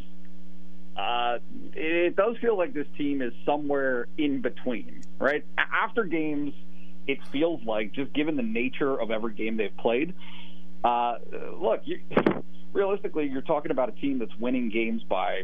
uh, 0.97 1.39
it 1.75 2.17
does 2.17 2.37
feel 2.39 2.57
like 2.57 2.75
this 2.75 2.87
team 2.99 3.23
is 3.23 3.33
somewhere 3.47 4.07
in 4.19 4.41
between, 4.41 5.03
right? 5.19 5.45
After 5.57 6.05
games, 6.05 6.53
it 7.07 7.19
feels 7.33 7.63
like 7.65 7.93
just 7.93 8.13
given 8.13 8.37
the 8.37 8.43
nature 8.43 9.01
of 9.01 9.11
every 9.11 9.33
game 9.33 9.57
they've 9.57 9.77
played. 9.77 10.15
Uh, 10.85 11.17
look, 11.59 11.81
you, 11.85 12.01
realistically, 12.73 13.27
you're 13.27 13.43
talking 13.43 13.71
about 13.71 13.89
a 13.89 13.93
team 13.93 14.19
that's 14.19 14.37
winning 14.39 14.69
games 14.69 15.03
by 15.03 15.43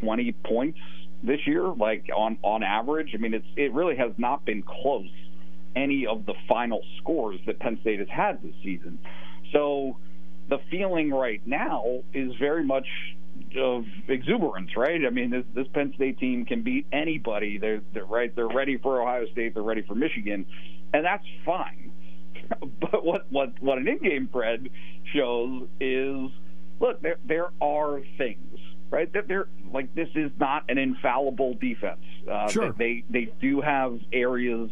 20 0.00 0.32
points 0.44 0.78
this 1.22 1.40
year, 1.46 1.66
like 1.68 2.06
on 2.14 2.38
on 2.42 2.62
average. 2.62 3.12
I 3.14 3.18
mean, 3.18 3.34
it's 3.34 3.46
it 3.56 3.72
really 3.72 3.96
has 3.96 4.12
not 4.18 4.44
been 4.44 4.62
close 4.62 5.08
any 5.74 6.06
of 6.06 6.26
the 6.26 6.34
final 6.48 6.82
scores 6.98 7.38
that 7.46 7.58
Penn 7.58 7.78
State 7.80 7.98
has 7.98 8.08
had 8.08 8.42
this 8.42 8.54
season. 8.62 8.98
So 9.52 9.98
the 10.48 10.58
feeling 10.70 11.10
right 11.10 11.40
now 11.46 12.02
is 12.14 12.32
very 12.36 12.64
much 12.64 12.86
of 13.58 13.84
exuberance, 14.08 14.76
right? 14.76 15.00
I 15.06 15.10
mean, 15.10 15.30
this, 15.30 15.44
this 15.54 15.66
Penn 15.72 15.92
State 15.94 16.18
team 16.18 16.44
can 16.44 16.62
beat 16.62 16.86
anybody. 16.92 17.58
They're, 17.58 17.80
they're 17.92 18.04
right. 18.04 18.34
They're 18.34 18.48
ready 18.48 18.76
for 18.76 19.00
Ohio 19.02 19.26
State. 19.32 19.54
They're 19.54 19.62
ready 19.62 19.82
for 19.82 19.94
Michigan, 19.94 20.46
and 20.92 21.04
that's 21.04 21.24
fine. 21.44 21.92
but 22.80 23.04
what 23.04 23.26
what 23.30 23.60
what 23.60 23.78
an 23.78 23.88
in-game 23.88 24.28
spread 24.28 24.68
shows 25.12 25.66
is, 25.80 26.30
look, 26.80 27.00
there 27.02 27.16
there 27.24 27.48
are 27.60 28.00
things, 28.18 28.58
right? 28.90 29.12
That 29.12 29.26
they're 29.26 29.48
like 29.72 29.94
this 29.94 30.08
is 30.14 30.30
not 30.38 30.64
an 30.68 30.78
infallible 30.78 31.54
defense. 31.54 32.00
Uh, 32.30 32.48
Sure. 32.48 32.72
They 32.72 33.04
they 33.10 33.32
do 33.40 33.60
have 33.60 33.98
areas. 34.12 34.70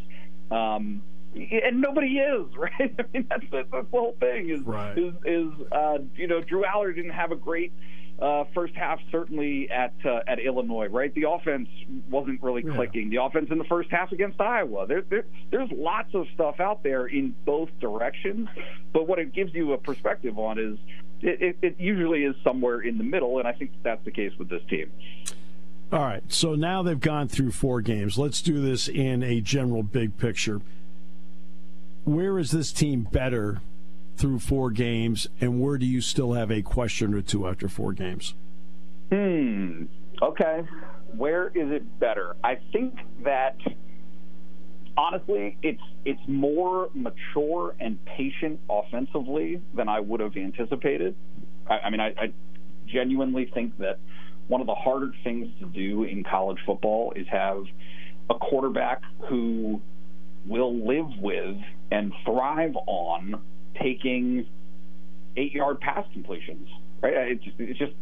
Um, 0.50 1.02
and 1.34 1.80
nobody 1.80 2.18
is 2.18 2.46
right. 2.56 2.70
I 2.78 3.04
mean, 3.12 3.26
that's 3.28 3.42
the, 3.50 3.64
that's 3.72 3.86
the 3.90 3.98
whole 3.98 4.14
thing. 4.20 4.50
Is 4.50 4.60
Right. 4.60 4.96
is, 4.96 5.14
is 5.24 5.48
uh, 5.72 5.98
you 6.14 6.28
know 6.28 6.40
Drew 6.42 6.62
Allar 6.62 6.94
didn't 6.94 7.10
have 7.10 7.32
a 7.32 7.36
great 7.36 7.72
uh, 8.18 8.44
first 8.54 8.74
half, 8.74 9.00
certainly 9.10 9.68
at 9.70 9.92
uh, 10.04 10.20
at 10.26 10.38
Illinois. 10.38 10.86
Right, 10.86 11.12
the 11.14 11.28
offense 11.28 11.68
wasn't 12.10 12.42
really 12.42 12.62
Yeah. 12.64 12.74
clicking. 12.74 13.10
The 13.10 13.22
offense 13.22 13.48
in 13.50 13.58
the 13.58 13.64
first 13.64 13.90
half 13.90 14.12
against 14.12 14.40
Iowa. 14.40 14.86
There, 14.86 15.02
there, 15.02 15.24
there's 15.50 15.70
lots 15.72 16.14
of 16.14 16.26
stuff 16.34 16.60
out 16.60 16.82
there 16.82 17.06
in 17.06 17.34
both 17.44 17.70
directions. 17.80 18.48
But 18.92 19.08
what 19.08 19.18
it 19.18 19.32
gives 19.32 19.52
you 19.54 19.72
a 19.72 19.78
perspective 19.78 20.38
on 20.38 20.58
is 20.58 20.78
it, 21.22 21.42
it, 21.42 21.56
it 21.62 21.76
usually 21.80 22.24
is 22.24 22.36
somewhere 22.44 22.80
in 22.80 22.98
the 22.98 23.04
middle, 23.04 23.38
and 23.38 23.48
I 23.48 23.52
think 23.52 23.72
that's 23.82 24.04
the 24.04 24.12
case 24.12 24.32
with 24.38 24.48
this 24.48 24.62
team. 24.70 24.92
All 25.92 26.00
right. 26.00 26.22
So 26.32 26.54
now 26.54 26.82
they've 26.82 26.98
gone 27.00 27.28
through 27.28 27.50
four 27.52 27.80
games. 27.80 28.18
Let's 28.18 28.40
do 28.42 28.60
this 28.60 28.88
in 28.88 29.22
a 29.22 29.40
general 29.40 29.82
big 29.82 30.16
picture. 30.18 30.60
Where 32.04 32.38
is 32.38 32.50
this 32.50 32.72
team 32.72 33.08
better 33.10 33.60
through 34.16 34.38
four 34.38 34.70
games, 34.70 35.26
and 35.40 35.60
where 35.60 35.78
do 35.78 35.86
you 35.86 36.00
still 36.00 36.32
have 36.32 36.50
a 36.50 36.62
question 36.62 37.14
or 37.14 37.22
two 37.22 37.46
after 37.46 37.68
four 37.68 37.92
games? 37.92 38.34
Hmm. 39.10 39.84
Okay. 40.22 40.62
Where 41.16 41.48
is 41.48 41.70
it 41.70 42.00
better? 42.00 42.36
I 42.42 42.58
think 42.72 42.98
that 43.24 43.56
honestly, 44.96 45.58
it's 45.62 45.82
it's 46.04 46.20
more 46.26 46.90
mature 46.94 47.74
and 47.80 47.98
patient 48.04 48.60
offensively 48.68 49.60
than 49.74 49.88
I 49.88 50.00
would 50.00 50.20
have 50.20 50.36
anticipated. 50.36 51.14
I, 51.68 51.78
I 51.80 51.90
mean, 51.90 52.00
I, 52.00 52.08
I 52.18 52.32
genuinely 52.86 53.50
think 53.54 53.78
that 53.78 53.98
one 54.48 54.60
of 54.60 54.66
the 54.66 54.74
harder 54.74 55.12
things 55.22 55.48
to 55.60 55.66
do 55.66 56.04
in 56.04 56.22
college 56.22 56.58
football 56.66 57.12
is 57.16 57.26
have 57.28 57.64
a 58.30 58.34
quarterback 58.34 59.02
who 59.28 59.80
will 60.46 60.74
live 60.86 61.08
with 61.20 61.56
and 61.90 62.12
thrive 62.24 62.74
on 62.86 63.40
taking 63.80 64.46
eight 65.36 65.52
yard 65.52 65.80
pass 65.80 66.06
completions. 66.12 66.68
Right? 67.02 67.14
It's 67.14 67.44
just, 67.44 67.56
it's 67.58 67.78
just 67.78 67.92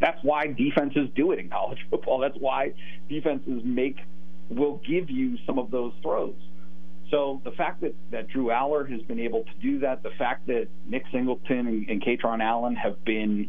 that's 0.00 0.18
why 0.22 0.46
defenses 0.46 1.08
do 1.14 1.32
it 1.32 1.38
in 1.38 1.48
college 1.48 1.78
football. 1.90 2.18
That's 2.18 2.36
why 2.38 2.74
defenses 3.08 3.62
make 3.64 3.98
will 4.48 4.80
give 4.86 5.10
you 5.10 5.38
some 5.46 5.58
of 5.58 5.70
those 5.70 5.92
throws. 6.02 6.34
So 7.10 7.40
the 7.44 7.52
fact 7.52 7.80
that, 7.82 7.94
that 8.10 8.28
Drew 8.28 8.46
Allar 8.46 8.90
has 8.90 9.02
been 9.02 9.20
able 9.20 9.44
to 9.44 9.54
do 9.62 9.78
that, 9.80 10.02
the 10.02 10.10
fact 10.18 10.46
that 10.46 10.68
Nick 10.86 11.04
Singleton 11.12 11.66
and, 11.66 11.88
and 11.88 12.02
Kaytron 12.02 12.42
Allen 12.42 12.74
have 12.76 13.04
been, 13.04 13.48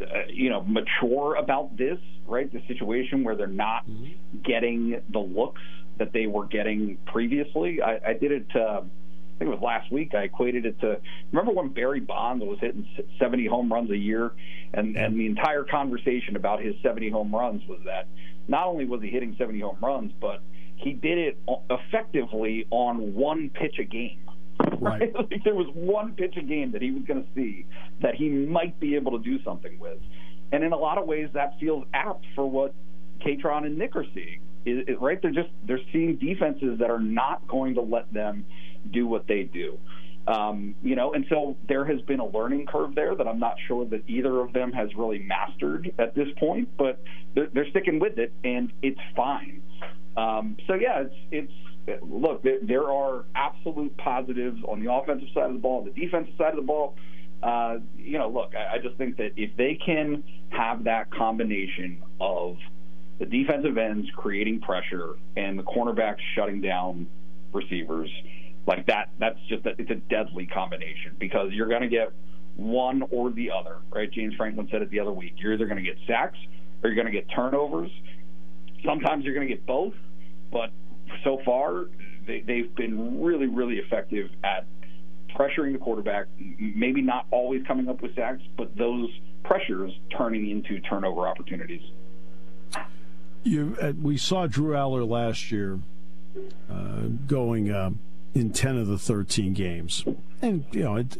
uh, 0.00 0.26
you 0.28 0.50
know, 0.50 0.64
mature 0.66 1.36
about 1.36 1.76
this, 1.76 1.98
right? 2.26 2.50
The 2.52 2.62
situation 2.66 3.24
where 3.24 3.36
they're 3.36 3.46
not 3.46 3.88
mm-hmm. 3.88 4.40
getting 4.42 5.00
the 5.12 5.18
looks 5.18 5.62
that 5.98 6.12
they 6.12 6.26
were 6.26 6.46
getting 6.46 6.98
previously. 7.06 7.82
I, 7.82 8.00
I 8.08 8.12
did 8.14 8.32
it. 8.32 8.46
Uh, 8.56 8.82
think 9.38 9.50
it 9.50 9.54
was 9.54 9.62
last 9.62 9.90
week. 9.92 10.14
I 10.14 10.24
equated 10.24 10.66
it 10.66 10.80
to 10.80 11.00
remember 11.32 11.52
when 11.52 11.68
Barry 11.68 12.00
Bonds 12.00 12.44
was 12.44 12.58
hitting 12.60 12.86
70 13.18 13.46
home 13.46 13.72
runs 13.72 13.90
a 13.90 13.96
year, 13.96 14.32
and 14.74 14.96
and 14.96 15.18
the 15.18 15.26
entire 15.26 15.64
conversation 15.64 16.36
about 16.36 16.62
his 16.62 16.74
70 16.82 17.10
home 17.10 17.34
runs 17.34 17.62
was 17.68 17.80
that 17.84 18.08
not 18.48 18.66
only 18.66 18.84
was 18.84 19.02
he 19.02 19.08
hitting 19.08 19.36
70 19.38 19.60
home 19.60 19.78
runs, 19.80 20.12
but 20.20 20.42
he 20.76 20.92
did 20.92 21.18
it 21.18 21.38
effectively 21.70 22.66
on 22.70 23.14
one 23.14 23.50
pitch 23.50 23.78
a 23.78 23.84
game. 23.84 24.20
Right. 24.80 25.14
like 25.30 25.44
there 25.44 25.54
was 25.54 25.68
one 25.72 26.14
pitch 26.14 26.36
a 26.36 26.42
game 26.42 26.72
that 26.72 26.82
he 26.82 26.90
was 26.90 27.04
going 27.04 27.22
to 27.22 27.28
see 27.34 27.66
that 28.00 28.14
he 28.14 28.28
might 28.28 28.78
be 28.80 28.96
able 28.96 29.12
to 29.12 29.24
do 29.24 29.42
something 29.44 29.78
with, 29.78 29.98
and 30.52 30.64
in 30.64 30.72
a 30.72 30.76
lot 30.76 30.98
of 30.98 31.06
ways 31.06 31.28
that 31.34 31.58
feels 31.60 31.84
apt 31.94 32.24
for 32.34 32.48
what 32.48 32.74
Kaytron 33.24 33.66
and 33.66 33.78
Nick 33.78 33.94
are 33.96 34.06
seeing. 34.14 34.40
It, 34.64 34.88
it, 34.88 35.00
right? 35.00 35.20
They're 35.20 35.30
just 35.30 35.50
they're 35.66 35.80
seeing 35.92 36.16
defenses 36.16 36.78
that 36.80 36.90
are 36.90 37.00
not 37.00 37.46
going 37.46 37.74
to 37.74 37.80
let 37.80 38.12
them 38.12 38.44
do 38.92 39.06
what 39.06 39.26
they 39.26 39.44
do. 39.44 39.78
Um, 40.26 40.74
you 40.82 40.94
know, 40.94 41.14
and 41.14 41.24
so 41.30 41.56
there 41.68 41.86
has 41.86 42.02
been 42.02 42.20
a 42.20 42.26
learning 42.26 42.66
curve 42.66 42.94
there 42.94 43.14
that 43.14 43.26
I'm 43.26 43.38
not 43.38 43.56
sure 43.66 43.86
that 43.86 44.02
either 44.06 44.40
of 44.40 44.52
them 44.52 44.72
has 44.72 44.94
really 44.94 45.20
mastered 45.20 45.90
at 45.98 46.14
this 46.14 46.28
point, 46.38 46.68
but 46.76 47.02
they're, 47.34 47.48
they're 47.54 47.68
sticking 47.70 47.98
with 47.98 48.18
it, 48.18 48.32
and 48.44 48.70
it's 48.82 49.00
fine. 49.16 49.62
Um, 50.18 50.58
so 50.66 50.74
yeah, 50.74 51.04
it's 51.04 51.14
it's 51.30 52.02
look, 52.02 52.42
there, 52.42 52.90
are 52.90 53.24
absolute 53.34 53.96
positives 53.96 54.60
on 54.68 54.84
the 54.84 54.92
offensive 54.92 55.28
side 55.32 55.46
of 55.46 55.54
the 55.54 55.58
ball, 55.58 55.82
the 55.82 55.98
defensive 55.98 56.34
side 56.36 56.50
of 56.50 56.56
the 56.56 56.62
ball. 56.62 56.94
Uh, 57.42 57.78
you 57.96 58.18
know, 58.18 58.28
look, 58.28 58.52
I, 58.54 58.74
I 58.74 58.78
just 58.78 58.96
think 58.96 59.16
that 59.16 59.32
if 59.36 59.56
they 59.56 59.78
can 59.84 60.24
have 60.50 60.84
that 60.84 61.10
combination 61.10 62.02
of 62.20 62.56
the 63.18 63.26
defensive 63.26 63.78
ends 63.78 64.08
creating 64.16 64.60
pressure 64.60 65.14
and 65.36 65.58
the 65.58 65.62
cornerbacks 65.62 66.20
shutting 66.34 66.60
down 66.60 67.06
receivers 67.52 68.10
like 68.66 68.86
that 68.86 69.10
that's 69.18 69.38
just 69.48 69.64
a, 69.66 69.70
it's 69.78 69.90
a 69.90 69.94
deadly 69.94 70.46
combination 70.46 71.16
because 71.18 71.52
you're 71.52 71.68
going 71.68 71.82
to 71.82 71.88
get 71.88 72.12
one 72.56 73.02
or 73.10 73.30
the 73.30 73.50
other 73.50 73.78
right? 73.90 74.10
James 74.10 74.34
franklin 74.34 74.68
said 74.70 74.82
it 74.82 74.90
the 74.90 75.00
other 75.00 75.12
week. 75.12 75.34
You're 75.38 75.54
either 75.54 75.66
going 75.66 75.82
to 75.82 75.82
get 75.82 75.96
sacks 76.06 76.38
or 76.82 76.90
you're 76.90 77.02
going 77.02 77.12
to 77.12 77.12
get 77.12 77.28
turnovers. 77.34 77.90
Sometimes 78.84 79.24
you're 79.24 79.34
going 79.34 79.48
to 79.48 79.54
get 79.54 79.66
both 79.66 79.94
but 80.50 80.70
so 81.24 81.40
far 81.44 81.86
they, 82.26 82.40
they've 82.40 82.74
been 82.74 83.22
really 83.22 83.46
really 83.46 83.76
effective 83.76 84.30
at 84.44 84.66
pressuring 85.36 85.72
the 85.72 85.78
quarterback 85.78 86.26
maybe 86.58 87.02
not 87.02 87.26
always 87.30 87.62
coming 87.66 87.88
up 87.88 88.00
with 88.02 88.14
sacks 88.14 88.42
but 88.56 88.74
those 88.76 89.08
pressures 89.48 89.92
turning 90.16 90.50
into 90.50 90.80
turnover 90.80 91.26
opportunities. 91.26 91.82
You, 93.44 93.76
uh, 93.80 93.92
we 94.00 94.18
saw 94.18 94.46
Drew 94.46 94.74
Allar 94.74 95.08
last 95.08 95.50
year 95.50 95.80
uh, 96.70 97.02
going 97.26 97.70
uh, 97.70 97.90
in 98.34 98.52
10 98.52 98.76
of 98.76 98.86
the 98.86 98.98
13 98.98 99.52
games. 99.54 100.04
And, 100.40 100.64
you 100.70 100.84
know, 100.84 100.96
it, 100.96 101.16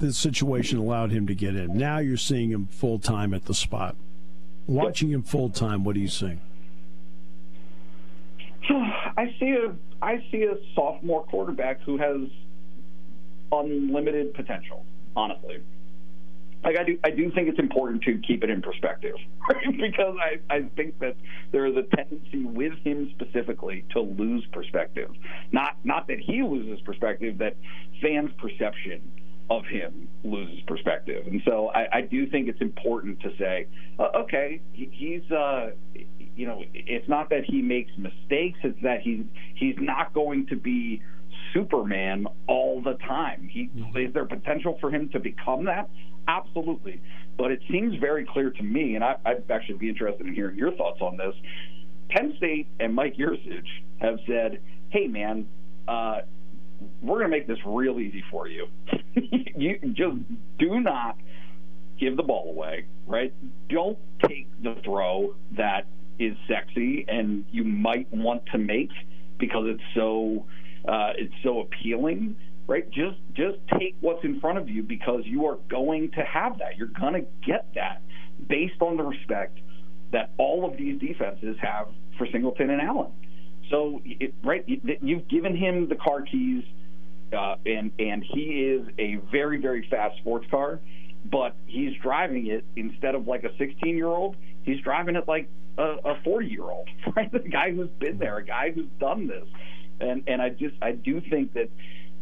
the 0.00 0.12
situation 0.12 0.78
allowed 0.78 1.10
him 1.10 1.26
to 1.26 1.34
get 1.34 1.54
in. 1.54 1.76
Now 1.76 1.98
you're 1.98 2.16
seeing 2.16 2.50
him 2.50 2.66
full 2.66 2.98
time 2.98 3.34
at 3.34 3.44
the 3.44 3.54
spot. 3.54 3.96
Watching 4.66 5.10
him 5.10 5.22
full 5.22 5.50
time, 5.50 5.84
what 5.84 5.94
do 5.94 6.00
you 6.00 6.08
see? 6.08 6.38
I 8.70 9.34
see 9.40 9.50
a 9.52 9.74
I 10.00 10.24
see 10.30 10.44
a 10.44 10.56
sophomore 10.74 11.24
quarterback 11.24 11.80
who 11.82 11.96
has 11.98 12.28
unlimited 13.50 14.34
potential, 14.34 14.84
honestly 15.16 15.60
like 16.64 16.76
I 16.78 16.84
do, 16.84 16.98
I 17.04 17.10
do 17.10 17.30
think 17.30 17.48
it's 17.48 17.58
important 17.58 18.02
to 18.02 18.18
keep 18.26 18.42
it 18.42 18.50
in 18.50 18.62
perspective, 18.62 19.14
right? 19.48 19.64
because 19.80 20.16
I, 20.20 20.54
I 20.54 20.62
think 20.76 20.98
that 20.98 21.16
there 21.52 21.66
is 21.66 21.76
a 21.76 21.82
tendency 21.96 22.44
with 22.44 22.72
him 22.84 23.10
specifically 23.14 23.84
to 23.90 24.00
lose 24.00 24.44
perspective. 24.52 25.10
Not 25.52 25.76
not 25.84 26.08
that 26.08 26.18
he 26.18 26.42
loses 26.42 26.80
perspective, 26.82 27.38
that 27.38 27.56
fans' 28.02 28.30
perception 28.38 29.00
of 29.50 29.64
him 29.64 30.08
loses 30.24 30.60
perspective. 30.66 31.26
And 31.26 31.40
so 31.44 31.70
I, 31.74 31.98
I 31.98 32.00
do 32.02 32.28
think 32.28 32.48
it's 32.48 32.60
important 32.60 33.20
to 33.20 33.30
say, 33.38 33.66
uh, 33.98 34.08
okay, 34.16 34.60
he, 34.72 34.90
he's, 34.92 35.30
uh, 35.30 35.70
you 36.36 36.46
know, 36.46 36.62
it's 36.74 37.08
not 37.08 37.30
that 37.30 37.44
he 37.44 37.62
makes 37.62 37.90
mistakes; 37.96 38.58
it's 38.62 38.80
that 38.82 39.00
he's 39.00 39.24
he's 39.54 39.76
not 39.78 40.12
going 40.12 40.46
to 40.48 40.56
be 40.56 41.02
Superman 41.54 42.26
all 42.46 42.82
the 42.82 42.94
time. 42.94 43.48
He 43.50 43.70
mm-hmm. 43.74 43.96
is 43.96 44.12
there 44.12 44.24
potential 44.24 44.76
for 44.80 44.90
him 44.90 45.08
to 45.10 45.18
become 45.18 45.64
that? 45.64 45.88
Absolutely. 46.28 47.00
But 47.36 47.50
it 47.50 47.60
seems 47.70 47.96
very 47.96 48.24
clear 48.24 48.50
to 48.50 48.62
me, 48.62 48.94
and 48.94 49.02
I, 49.02 49.16
would 49.26 49.50
actually 49.50 49.78
be 49.78 49.88
interested 49.88 50.26
in 50.26 50.34
hearing 50.34 50.56
your 50.56 50.72
thoughts 50.72 51.00
on 51.00 51.16
this. 51.16 51.34
Penn 52.10 52.34
State 52.36 52.68
and 52.78 52.94
Mike 52.94 53.16
Yurcich 53.16 53.66
have 54.00 54.18
said, 54.26 54.60
"Hey, 54.90 55.08
man, 55.08 55.48
uh, 55.88 56.20
we're 57.02 57.18
going 57.18 57.30
to 57.30 57.36
make 57.36 57.46
this 57.46 57.58
real 57.66 57.98
easy 57.98 58.22
for 58.30 58.46
you. 58.48 58.68
you 59.56 59.78
just 59.94 60.16
do 60.58 60.80
not 60.80 61.16
give 61.98 62.16
the 62.16 62.22
ball 62.22 62.50
away, 62.50 62.86
right? 63.06 63.32
Don't 63.68 63.98
take 64.26 64.46
the 64.62 64.76
throw 64.84 65.34
that 65.56 65.86
is 66.18 66.36
sexy 66.48 67.04
and 67.08 67.44
you 67.50 67.64
might 67.64 68.12
want 68.12 68.44
to 68.52 68.58
make 68.58 68.90
because 69.38 69.64
it's 69.66 69.82
so 69.94 70.44
uh, 70.86 71.12
it's 71.16 71.34
so 71.42 71.60
appealing, 71.60 72.36
right? 72.68 72.88
Just 72.90 73.18
just 73.32 73.58
take 73.78 73.96
what's 74.00 74.22
in 74.22 74.38
front 74.38 74.58
of 74.58 74.68
you 74.68 74.84
because 74.84 75.22
you 75.24 75.46
are 75.46 75.56
going 75.68 76.12
to 76.12 76.22
have 76.22 76.58
that. 76.58 76.76
You're 76.76 76.88
going 76.88 77.14
to 77.14 77.26
get 77.44 77.66
that 77.74 78.02
based 78.46 78.80
on 78.80 78.96
the 78.96 79.02
respect 79.02 79.58
that 80.12 80.30
all 80.38 80.70
of 80.70 80.76
these 80.76 81.00
defenses 81.00 81.56
have 81.60 81.88
for 82.16 82.26
Singleton 82.30 82.70
and 82.70 82.80
Allen. 82.80 83.10
So, 83.70 84.00
it, 84.04 84.34
right, 84.44 84.64
you've 84.66 85.28
given 85.28 85.56
him 85.56 85.88
the 85.88 85.96
car 85.96 86.22
keys, 86.22 86.62
uh, 87.36 87.56
and 87.66 87.90
and 87.98 88.22
he 88.22 88.64
is 88.64 88.86
a 88.98 89.16
very 89.32 89.60
very 89.60 89.88
fast 89.90 90.18
sports 90.18 90.46
car, 90.50 90.78
but 91.24 91.56
he's 91.66 91.94
driving 92.02 92.46
it 92.46 92.64
instead 92.76 93.14
of 93.14 93.26
like 93.26 93.44
a 93.44 93.56
16 93.58 93.96
year 93.96 94.06
old. 94.06 94.36
He's 94.62 94.80
driving 94.80 95.16
it 95.16 95.26
like 95.26 95.48
a 95.78 96.20
40 96.24 96.46
year 96.46 96.64
old, 96.64 96.88
right? 97.16 97.30
The 97.32 97.38
guy 97.38 97.72
who's 97.72 97.90
been 97.98 98.18
there, 98.18 98.36
a 98.36 98.44
guy 98.44 98.72
who's 98.72 98.88
done 99.00 99.26
this 99.26 99.46
and 100.00 100.24
and 100.26 100.40
I 100.40 100.50
just 100.50 100.74
I 100.80 100.92
do 100.92 101.20
think 101.20 101.54
that 101.54 101.70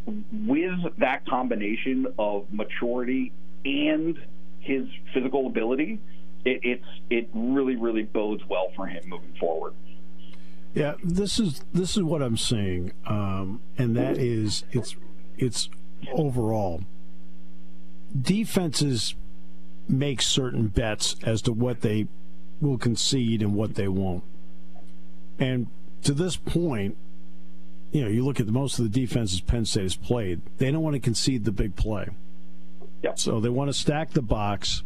with 0.07 0.99
that 0.99 1.27
combination 1.27 2.07
of 2.19 2.47
maturity 2.53 3.33
and 3.65 4.19
his 4.61 4.87
physical 5.13 5.47
ability, 5.47 6.01
it, 6.45 6.61
it's 6.63 6.87
it 7.11 7.29
really 7.35 7.77
really 7.77 8.03
bodes 8.03 8.43
well 8.49 8.71
for 8.77 8.87
him 8.87 9.09
moving 9.09 9.35
forward. 9.39 9.75
Yeah, 10.75 10.95
this 11.03 11.39
is 11.39 11.65
this 11.73 11.97
is 11.97 12.03
what 12.03 12.23
I'm 12.23 12.37
seeing, 12.37 12.93
um, 13.07 13.61
and 13.79 13.97
that 13.97 14.19
is 14.19 14.65
it's 14.73 14.95
it's 15.39 15.69
overall 16.13 16.83
defenses 18.21 19.15
make 19.89 20.21
certain 20.23 20.69
bets 20.69 21.17
as 21.25 21.43
to 21.43 21.53
what 21.53 21.81
they 21.81 22.07
will 22.61 22.79
concede 22.79 23.43
and 23.43 23.55
what 23.55 23.75
they 23.75 23.89
won't, 23.89 24.25
and 25.39 25.69
to 26.03 26.13
this 26.13 26.37
point, 26.37 26.97
you 27.93 28.03
know, 28.03 28.09
you 28.09 28.25
look 28.25 28.41
at 28.41 28.47
the, 28.47 28.53
most 28.53 28.79
of 28.79 28.91
the 28.91 29.01
defenses 29.01 29.41
Penn 29.41 29.65
State 29.65 29.85
has 29.85 29.97
played, 29.97 30.41
they 30.59 30.71
don't 30.71 30.83
want 30.83 30.95
to 30.95 31.01
concede 31.01 31.45
the 31.45 31.53
big 31.53 31.77
play. 31.77 32.09
Yep. 33.03 33.19
So 33.19 33.41
they 33.41 33.49
want 33.49 33.69
to 33.69 33.75
stack 33.75 34.11
the 34.11 34.23
box. 34.23 34.83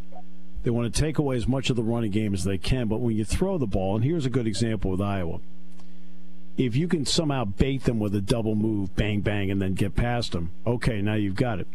They 0.63 0.69
want 0.69 0.93
to 0.93 1.01
take 1.01 1.17
away 1.17 1.37
as 1.37 1.47
much 1.47 1.69
of 1.69 1.75
the 1.75 1.83
running 1.83 2.11
game 2.11 2.33
as 2.33 2.43
they 2.43 2.57
can. 2.57 2.87
But 2.87 2.99
when 2.99 3.15
you 3.15 3.25
throw 3.25 3.57
the 3.57 3.65
ball, 3.65 3.95
and 3.95 4.05
here's 4.05 4.25
a 4.25 4.29
good 4.29 4.47
example 4.47 4.91
with 4.91 5.01
Iowa. 5.01 5.39
If 6.57 6.75
you 6.75 6.87
can 6.87 7.05
somehow 7.05 7.45
bait 7.45 7.85
them 7.85 7.99
with 7.99 8.13
a 8.13 8.21
double 8.21 8.55
move, 8.55 8.95
bang, 8.95 9.21
bang, 9.21 9.49
and 9.49 9.61
then 9.61 9.73
get 9.73 9.95
past 9.95 10.33
them, 10.33 10.51
okay, 10.67 11.01
now 11.01 11.15
you've 11.15 11.35
got 11.35 11.59
it. 11.59 11.67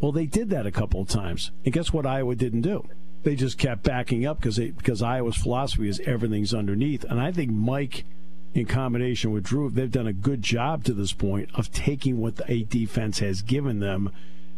Well, 0.00 0.12
they 0.12 0.26
did 0.26 0.50
that 0.50 0.66
a 0.66 0.72
couple 0.72 1.00
of 1.00 1.08
times. 1.08 1.52
And 1.64 1.72
guess 1.72 1.92
what 1.92 2.04
Iowa 2.04 2.34
didn't 2.34 2.62
do? 2.62 2.86
They 3.22 3.36
just 3.36 3.56
kept 3.56 3.84
backing 3.84 4.26
up 4.26 4.38
because 4.38 4.58
because 4.58 5.00
Iowa's 5.00 5.36
philosophy 5.36 5.88
is 5.88 6.00
everything's 6.00 6.52
underneath. 6.52 7.04
And 7.04 7.20
I 7.20 7.32
think 7.32 7.50
Mike– 7.50 8.04
in 8.54 8.66
combination 8.66 9.32
with 9.32 9.44
Drew, 9.44 9.68
they've 9.68 9.90
done 9.90 10.06
a 10.06 10.12
good 10.12 10.40
job 10.40 10.84
to 10.84 10.94
this 10.94 11.12
point 11.12 11.50
of 11.54 11.72
taking 11.72 12.18
what 12.18 12.36
the 12.36 12.44
eight 12.48 12.70
defense 12.70 13.18
has 13.18 13.42
given 13.42 13.80
them 13.80 14.12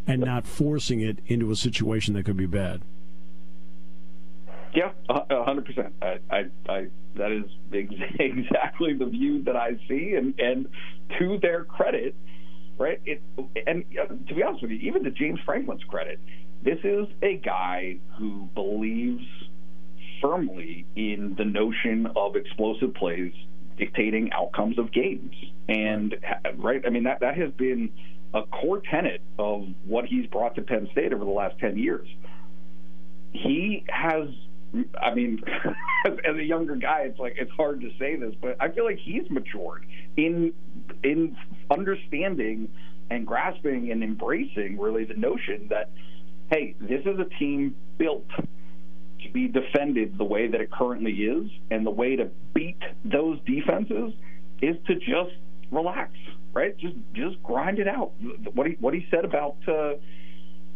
and 0.07 0.21
not 0.21 0.47
forcing 0.47 1.01
it 1.01 1.19
into 1.27 1.51
a 1.51 1.57
situation 1.57 2.15
that 2.15 2.25
could 2.25 2.37
be 2.37 2.47
bad. 2.47 2.83
Yeah, 4.75 4.93
hundred 5.09 5.65
percent. 5.65 5.95
I, 6.03 6.19
I, 6.31 6.45
I, 6.69 6.87
that 7.15 7.33
is 7.33 7.45
exactly 8.21 8.93
the 8.93 9.07
view 9.07 9.43
that 9.45 9.57
I 9.57 9.79
see, 9.89 10.15
and 10.15 10.39
and 10.39 10.69
to 11.19 11.39
their 11.41 11.65
credit, 11.65 12.15
right? 12.77 13.01
It 13.07 13.23
and 13.67 13.85
uh, 13.99 14.09
to 14.29 14.35
be 14.35 14.43
honest 14.43 14.61
with 14.61 14.73
you, 14.73 14.79
even 14.81 15.05
to 15.05 15.11
James 15.11 15.41
Franklin's 15.47 15.85
credit, 15.85 16.21
this 16.63 16.79
is 16.85 17.07
a 17.23 17.37
guy 17.39 17.97
who 18.19 18.51
believes 18.55 19.25
firmly 20.21 20.85
in 20.95 21.35
the 21.39 21.45
notion 21.47 22.09
of 22.15 22.37
explosive 22.37 22.93
plays 22.95 23.33
dictating 23.77 24.33
outcomes 24.33 24.79
of 24.79 24.93
games, 24.93 25.35
and 25.69 26.17
right. 26.57 26.83
I 26.87 26.91
mean 26.91 27.05
that 27.05 27.21
that 27.21 27.37
has 27.37 27.53
been 27.53 27.91
a 28.35 28.43
core 28.43 28.83
tenet 28.91 29.23
of 29.39 29.69
what 29.85 30.07
he's 30.07 30.27
brought 30.27 30.55
to 30.57 30.63
Penn 30.63 30.89
State 30.93 31.13
over 31.13 31.25
the 31.25 31.31
last 31.31 31.59
ten 31.59 31.79
years. 31.79 32.09
He 33.33 33.85
has 33.89 34.29
I 35.01 35.15
mean, 35.15 35.43
as, 36.05 36.37
a 36.37 36.43
younger 36.43 36.77
guy, 36.77 37.03
it's 37.03 37.19
like 37.19 37.37
it's 37.39 37.53
hard 37.53 37.81
to 37.81 37.91
say 37.99 38.17
this, 38.17 38.35
but 38.41 38.57
I 38.61 38.69
feel 38.71 38.85
like 38.85 38.99
he's 38.99 39.29
matured 39.31 39.87
in 40.17 40.53
in 41.03 41.37
understanding 41.71 42.69
and 43.11 43.27
grasping 43.27 43.91
and 43.91 44.03
embracing 44.03 44.79
really 44.79 45.05
the 45.05 45.15
notion 45.15 45.69
that 45.71 45.91
hey, 46.51 46.75
this 46.81 47.01
is 47.05 47.19
a 47.19 47.25
team 47.39 47.75
built 47.99 48.27
to 49.23 49.31
be 49.31 49.49
defended 49.49 50.19
the 50.19 50.25
way 50.25 50.49
that 50.49 50.61
it 50.61 50.71
currently 50.71 51.13
is, 51.13 51.51
and 51.71 51.87
the 51.87 51.91
way 51.91 52.17
to 52.17 52.31
beat 52.55 52.81
those 53.05 53.39
defenses 53.47 54.13
is 54.61 54.77
to 54.87 54.95
just 54.97 55.37
relax, 55.71 56.13
right? 56.53 56.77
Just 56.77 56.97
just 57.13 57.43
grind 57.43 57.79
it 57.79 57.89
out. 57.89 58.13
What 58.55 58.67
he 58.67 58.77
what 58.81 58.95
he 58.95 59.07
said 59.11 59.25
about. 59.25 59.57
Uh, 59.67 59.95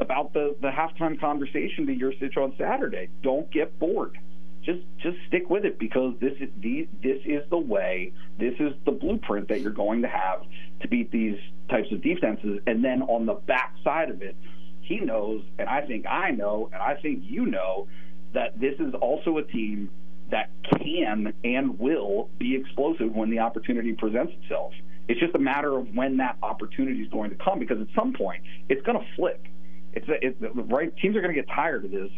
about 0.00 0.32
the, 0.32 0.56
the 0.60 0.68
halftime 0.68 1.20
conversation 1.20 1.86
to 1.86 1.94
Yurcich 1.94 2.36
on 2.36 2.54
Saturday. 2.58 3.10
Don't 3.22 3.50
get 3.50 3.78
bored. 3.78 4.18
Just 4.62 4.80
just 4.98 5.16
stick 5.26 5.48
with 5.48 5.64
it 5.64 5.78
because 5.78 6.14
this 6.20 6.32
is 6.38 6.48
the 6.60 6.86
this 7.02 7.18
is 7.24 7.48
the 7.48 7.58
way. 7.58 8.12
This 8.38 8.54
is 8.60 8.74
the 8.84 8.92
blueprint 8.92 9.48
that 9.48 9.60
you're 9.60 9.72
going 9.72 10.02
to 10.02 10.08
have 10.08 10.42
to 10.80 10.88
beat 10.88 11.10
these 11.10 11.38
types 11.70 11.90
of 11.92 12.02
defenses. 12.02 12.60
And 12.66 12.84
then 12.84 13.02
on 13.02 13.24
the 13.24 13.34
back 13.34 13.74
side 13.82 14.10
of 14.10 14.20
it, 14.20 14.36
he 14.82 15.00
knows, 15.00 15.42
and 15.58 15.66
I 15.68 15.86
think 15.86 16.06
I 16.06 16.30
know, 16.30 16.68
and 16.72 16.82
I 16.82 17.00
think 17.00 17.24
you 17.26 17.46
know 17.46 17.88
that 18.34 18.58
this 18.60 18.74
is 18.78 18.94
also 19.00 19.38
a 19.38 19.42
team 19.42 19.90
that 20.30 20.50
can 20.78 21.32
and 21.42 21.78
will 21.78 22.28
be 22.38 22.54
explosive 22.54 23.12
when 23.14 23.30
the 23.30 23.40
opportunity 23.40 23.92
presents 23.92 24.32
itself. 24.42 24.72
It's 25.08 25.18
just 25.18 25.34
a 25.34 25.40
matter 25.40 25.76
of 25.76 25.94
when 25.94 26.18
that 26.18 26.36
opportunity 26.42 27.00
is 27.00 27.10
going 27.10 27.30
to 27.30 27.36
come 27.36 27.58
because 27.58 27.80
at 27.80 27.88
some 27.96 28.12
point 28.12 28.42
it's 28.68 28.82
going 28.82 28.98
to 28.98 29.04
flip 29.16 29.44
it's, 29.92 30.08
a, 30.08 30.24
it's 30.24 30.36
right. 30.70 30.94
Teams 30.98 31.16
are 31.16 31.20
going 31.20 31.34
to 31.34 31.40
get 31.40 31.48
tired 31.48 31.84
of 31.84 31.90
this, 31.90 32.10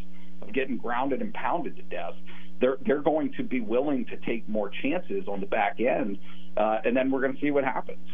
of 0.43 0.53
getting 0.53 0.77
grounded 0.77 1.21
and 1.21 1.33
pounded 1.33 1.77
to 1.77 1.83
death. 1.83 2.15
They're 2.61 2.77
they're 2.87 3.03
going 3.03 3.33
to 3.39 3.43
be 3.43 3.61
willing 3.61 4.05
to 4.07 4.17
take 4.19 4.49
more 4.49 4.71
chances 4.83 5.27
on 5.27 5.41
the 5.41 5.47
back 5.47 5.81
end, 5.81 6.19
uh, 6.57 6.79
and 6.85 6.97
then 6.97 7.11
we're 7.11 7.21
going 7.21 7.35
to 7.35 7.41
see 7.41 7.51
what 7.51 7.65
happens. 7.65 8.07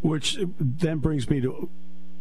Which 0.00 0.38
then 0.58 0.98
brings 0.98 1.30
me 1.30 1.40
to 1.40 1.68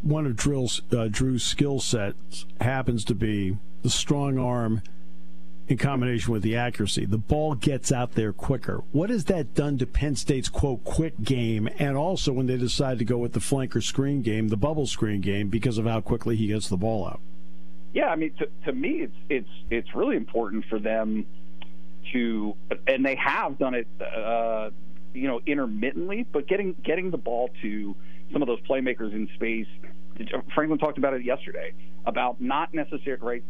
one 0.01 0.25
of 0.25 0.35
Drill's, 0.35 0.81
uh, 0.95 1.07
Drew's 1.09 1.43
skill 1.43 1.79
sets 1.79 2.45
happens 2.61 3.03
to 3.05 3.15
be 3.15 3.57
the 3.83 3.89
strong 3.89 4.39
arm 4.39 4.81
in 5.67 5.77
combination 5.77 6.33
with 6.33 6.41
the 6.41 6.55
accuracy. 6.55 7.05
The 7.05 7.17
ball 7.17 7.55
gets 7.55 7.91
out 7.91 8.13
there 8.13 8.33
quicker. 8.33 8.83
What 8.91 9.09
has 9.09 9.25
that 9.25 9.53
done 9.53 9.77
to 9.77 9.85
Penn 9.85 10.15
State's 10.15 10.49
quote 10.49 10.83
quick 10.83 11.21
game 11.21 11.69
and 11.79 11.95
also 11.95 12.33
when 12.33 12.47
they 12.47 12.57
decide 12.57 12.99
to 12.99 13.05
go 13.05 13.17
with 13.17 13.33
the 13.33 13.39
flanker 13.39 13.81
screen 13.81 14.21
game, 14.21 14.49
the 14.49 14.57
bubble 14.57 14.87
screen 14.87 15.21
game 15.21 15.49
because 15.49 15.77
of 15.77 15.85
how 15.85 16.01
quickly 16.01 16.35
he 16.35 16.47
gets 16.47 16.67
the 16.67 16.77
ball 16.77 17.05
out? 17.05 17.21
Yeah, 17.93 18.07
I 18.07 18.15
mean 18.15 18.33
to, 18.39 18.47
to 18.65 18.73
me 18.73 19.01
it's 19.01 19.15
it's 19.29 19.49
it's 19.69 19.95
really 19.95 20.15
important 20.15 20.65
for 20.65 20.79
them 20.79 21.25
to 22.11 22.55
and 22.87 23.05
they 23.05 23.15
have 23.15 23.57
done 23.57 23.75
it 23.75 23.87
uh, 24.01 24.71
you 25.13 25.27
know 25.27 25.41
intermittently, 25.45 26.25
but 26.31 26.47
getting 26.47 26.75
getting 26.83 27.11
the 27.11 27.17
ball 27.17 27.51
to 27.61 27.95
some 28.31 28.41
of 28.41 28.47
those 28.47 28.61
playmakers 28.61 29.13
in 29.13 29.29
space 29.35 29.67
Franklin 30.53 30.79
talked 30.79 30.97
about 30.97 31.13
it 31.13 31.23
yesterday 31.23 31.73
about 32.05 32.41
not 32.41 32.73
necessarily 32.73 33.21
right 33.21 33.43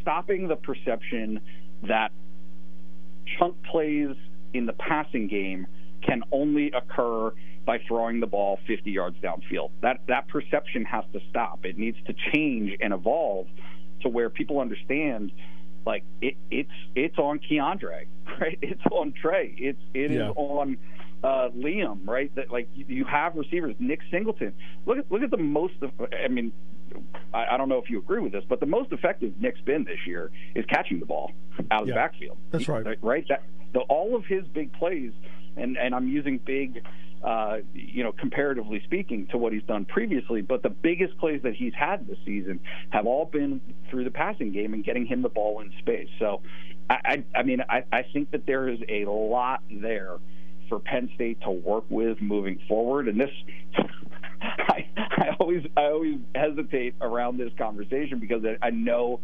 stopping 0.00 0.48
the 0.48 0.56
perception 0.56 1.40
that 1.82 2.12
chunk 3.38 3.56
plays 3.70 4.14
in 4.52 4.66
the 4.66 4.72
passing 4.72 5.26
game 5.26 5.66
can 6.02 6.22
only 6.32 6.70
occur 6.72 7.32
by 7.64 7.78
throwing 7.88 8.20
the 8.20 8.26
ball 8.26 8.58
50 8.66 8.90
yards 8.90 9.16
downfield. 9.22 9.70
That 9.80 10.00
that 10.08 10.28
perception 10.28 10.84
has 10.84 11.04
to 11.12 11.20
stop. 11.30 11.64
It 11.64 11.78
needs 11.78 11.96
to 12.06 12.14
change 12.32 12.76
and 12.80 12.92
evolve 12.92 13.46
to 14.02 14.08
where 14.08 14.28
people 14.28 14.60
understand 14.60 15.32
like 15.86 16.04
it, 16.20 16.36
it's 16.50 16.70
it's 16.94 17.18
on 17.18 17.40
Keandre, 17.40 18.06
right? 18.40 18.58
It's 18.62 18.82
on 18.90 19.12
Trey. 19.12 19.54
It's 19.58 19.80
it 19.94 20.10
yeah. 20.10 20.30
is 20.30 20.32
on 20.36 20.78
uh, 21.22 21.48
Liam, 21.56 22.06
right? 22.06 22.34
That 22.34 22.50
like 22.50 22.68
you 22.74 23.04
have 23.04 23.34
receivers. 23.36 23.74
Nick 23.78 24.00
Singleton. 24.10 24.54
Look 24.86 24.98
at 24.98 25.10
look 25.10 25.22
at 25.22 25.30
the 25.30 25.38
most. 25.38 25.74
Of, 25.82 25.90
I 26.24 26.28
mean, 26.28 26.52
I, 27.32 27.46
I 27.52 27.56
don't 27.56 27.68
know 27.68 27.78
if 27.78 27.90
you 27.90 27.98
agree 27.98 28.20
with 28.20 28.32
this, 28.32 28.44
but 28.48 28.60
the 28.60 28.66
most 28.66 28.92
effective 28.92 29.32
Nick's 29.40 29.60
been 29.60 29.84
this 29.84 30.06
year 30.06 30.30
is 30.54 30.64
catching 30.66 31.00
the 31.00 31.06
ball 31.06 31.32
out 31.70 31.82
of 31.82 31.88
yeah, 31.88 31.94
the 31.94 31.98
backfield. 31.98 32.38
That's 32.50 32.68
right. 32.68 32.98
Right. 33.02 33.24
That 33.28 33.42
the, 33.72 33.80
all 33.80 34.16
of 34.16 34.24
his 34.26 34.46
big 34.48 34.72
plays, 34.72 35.12
and 35.56 35.76
and 35.76 35.94
I'm 35.94 36.08
using 36.08 36.38
big. 36.38 36.82
Uh, 37.22 37.60
you 37.72 38.04
know, 38.04 38.12
comparatively 38.12 38.82
speaking 38.84 39.26
to 39.28 39.38
what 39.38 39.50
he's 39.50 39.62
done 39.62 39.86
previously, 39.86 40.42
but 40.42 40.62
the 40.62 40.68
biggest 40.68 41.16
plays 41.16 41.40
that 41.42 41.54
he's 41.54 41.72
had 41.72 42.06
this 42.06 42.18
season 42.26 42.60
have 42.90 43.06
all 43.06 43.24
been 43.24 43.62
through 43.88 44.04
the 44.04 44.10
passing 44.10 44.52
game 44.52 44.74
and 44.74 44.84
getting 44.84 45.06
him 45.06 45.22
the 45.22 45.28
ball 45.30 45.60
in 45.60 45.72
space. 45.78 46.08
So, 46.18 46.42
I, 46.90 46.98
I, 47.02 47.24
I 47.38 47.42
mean, 47.42 47.62
I, 47.66 47.84
I 47.90 48.02
think 48.12 48.32
that 48.32 48.44
there 48.44 48.68
is 48.68 48.78
a 48.90 49.06
lot 49.06 49.62
there 49.70 50.18
for 50.68 50.80
Penn 50.80 51.08
State 51.14 51.40
to 51.42 51.50
work 51.50 51.84
with 51.88 52.20
moving 52.20 52.58
forward. 52.68 53.08
And 53.08 53.18
this, 53.18 53.30
I, 54.68 54.86
I 54.96 55.36
always, 55.40 55.64
I 55.76 55.84
always 55.86 56.18
hesitate 56.34 56.94
around 57.00 57.38
this 57.38 57.52
conversation 57.56 58.18
because 58.18 58.42
I 58.62 58.70
know 58.70 59.20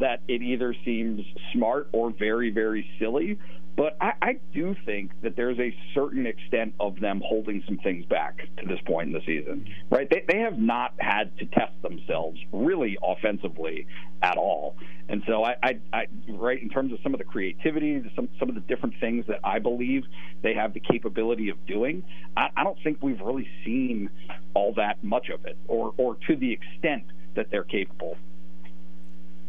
that 0.00 0.20
it 0.26 0.42
either 0.42 0.74
seems 0.84 1.22
smart 1.52 1.88
or 1.92 2.12
very, 2.18 2.50
very 2.50 2.88
silly. 2.98 3.38
But 3.76 3.96
I, 4.00 4.12
I 4.22 4.32
do 4.52 4.76
think 4.86 5.10
that 5.22 5.34
there's 5.36 5.58
a 5.58 5.74
certain 5.94 6.26
extent 6.26 6.74
of 6.78 7.00
them 7.00 7.20
holding 7.24 7.62
some 7.66 7.78
things 7.78 8.04
back 8.06 8.38
to 8.58 8.66
this 8.66 8.78
point 8.86 9.08
in 9.08 9.12
the 9.12 9.20
season, 9.26 9.68
right? 9.90 10.08
They, 10.08 10.24
they 10.28 10.40
have 10.40 10.58
not 10.58 10.94
had 10.98 11.36
to 11.38 11.46
test 11.46 11.72
themselves 11.82 12.38
really 12.52 12.96
offensively 13.02 13.86
at 14.22 14.36
all. 14.36 14.76
And 15.08 15.22
so 15.26 15.44
I, 15.44 15.56
I, 15.62 15.78
I 15.92 16.06
right 16.28 16.62
in 16.62 16.68
terms 16.70 16.92
of 16.92 16.98
some 17.02 17.14
of 17.14 17.18
the 17.18 17.24
creativity, 17.24 18.02
some 18.14 18.28
some 18.38 18.48
of 18.48 18.54
the 18.54 18.60
different 18.62 18.94
things 19.00 19.26
that 19.26 19.40
I 19.42 19.58
believe 19.58 20.04
they 20.42 20.54
have 20.54 20.72
the 20.72 20.80
capability 20.80 21.48
of 21.48 21.66
doing, 21.66 22.04
I, 22.36 22.48
I 22.56 22.64
don't 22.64 22.78
think 22.82 22.98
we've 23.02 23.20
really 23.20 23.48
seen 23.64 24.08
all 24.54 24.72
that 24.74 25.02
much 25.02 25.28
of 25.28 25.44
it, 25.46 25.58
or 25.66 25.92
or 25.96 26.16
to 26.28 26.36
the 26.36 26.52
extent 26.52 27.04
that 27.34 27.50
they're 27.50 27.64
capable. 27.64 28.16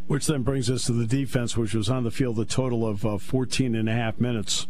Which 0.07 0.27
then 0.27 0.43
brings 0.43 0.69
us 0.69 0.85
to 0.85 0.91
the 0.91 1.07
defense, 1.07 1.57
which 1.57 1.73
was 1.73 1.89
on 1.89 2.03
the 2.03 2.11
field 2.11 2.39
a 2.39 2.45
total 2.45 2.87
of 2.87 3.05
uh, 3.05 3.17
14 3.17 3.73
and 3.73 3.89
a 3.89 3.93
half 3.93 4.19
minutes 4.19 4.67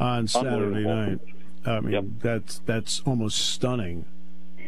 on 0.00 0.26
Saturday 0.26 0.84
night. 0.84 1.20
I 1.66 1.80
mean, 1.80 1.92
yep. 1.92 2.04
that's 2.20 2.58
that's 2.60 3.00
almost 3.06 3.38
stunning. 3.38 4.04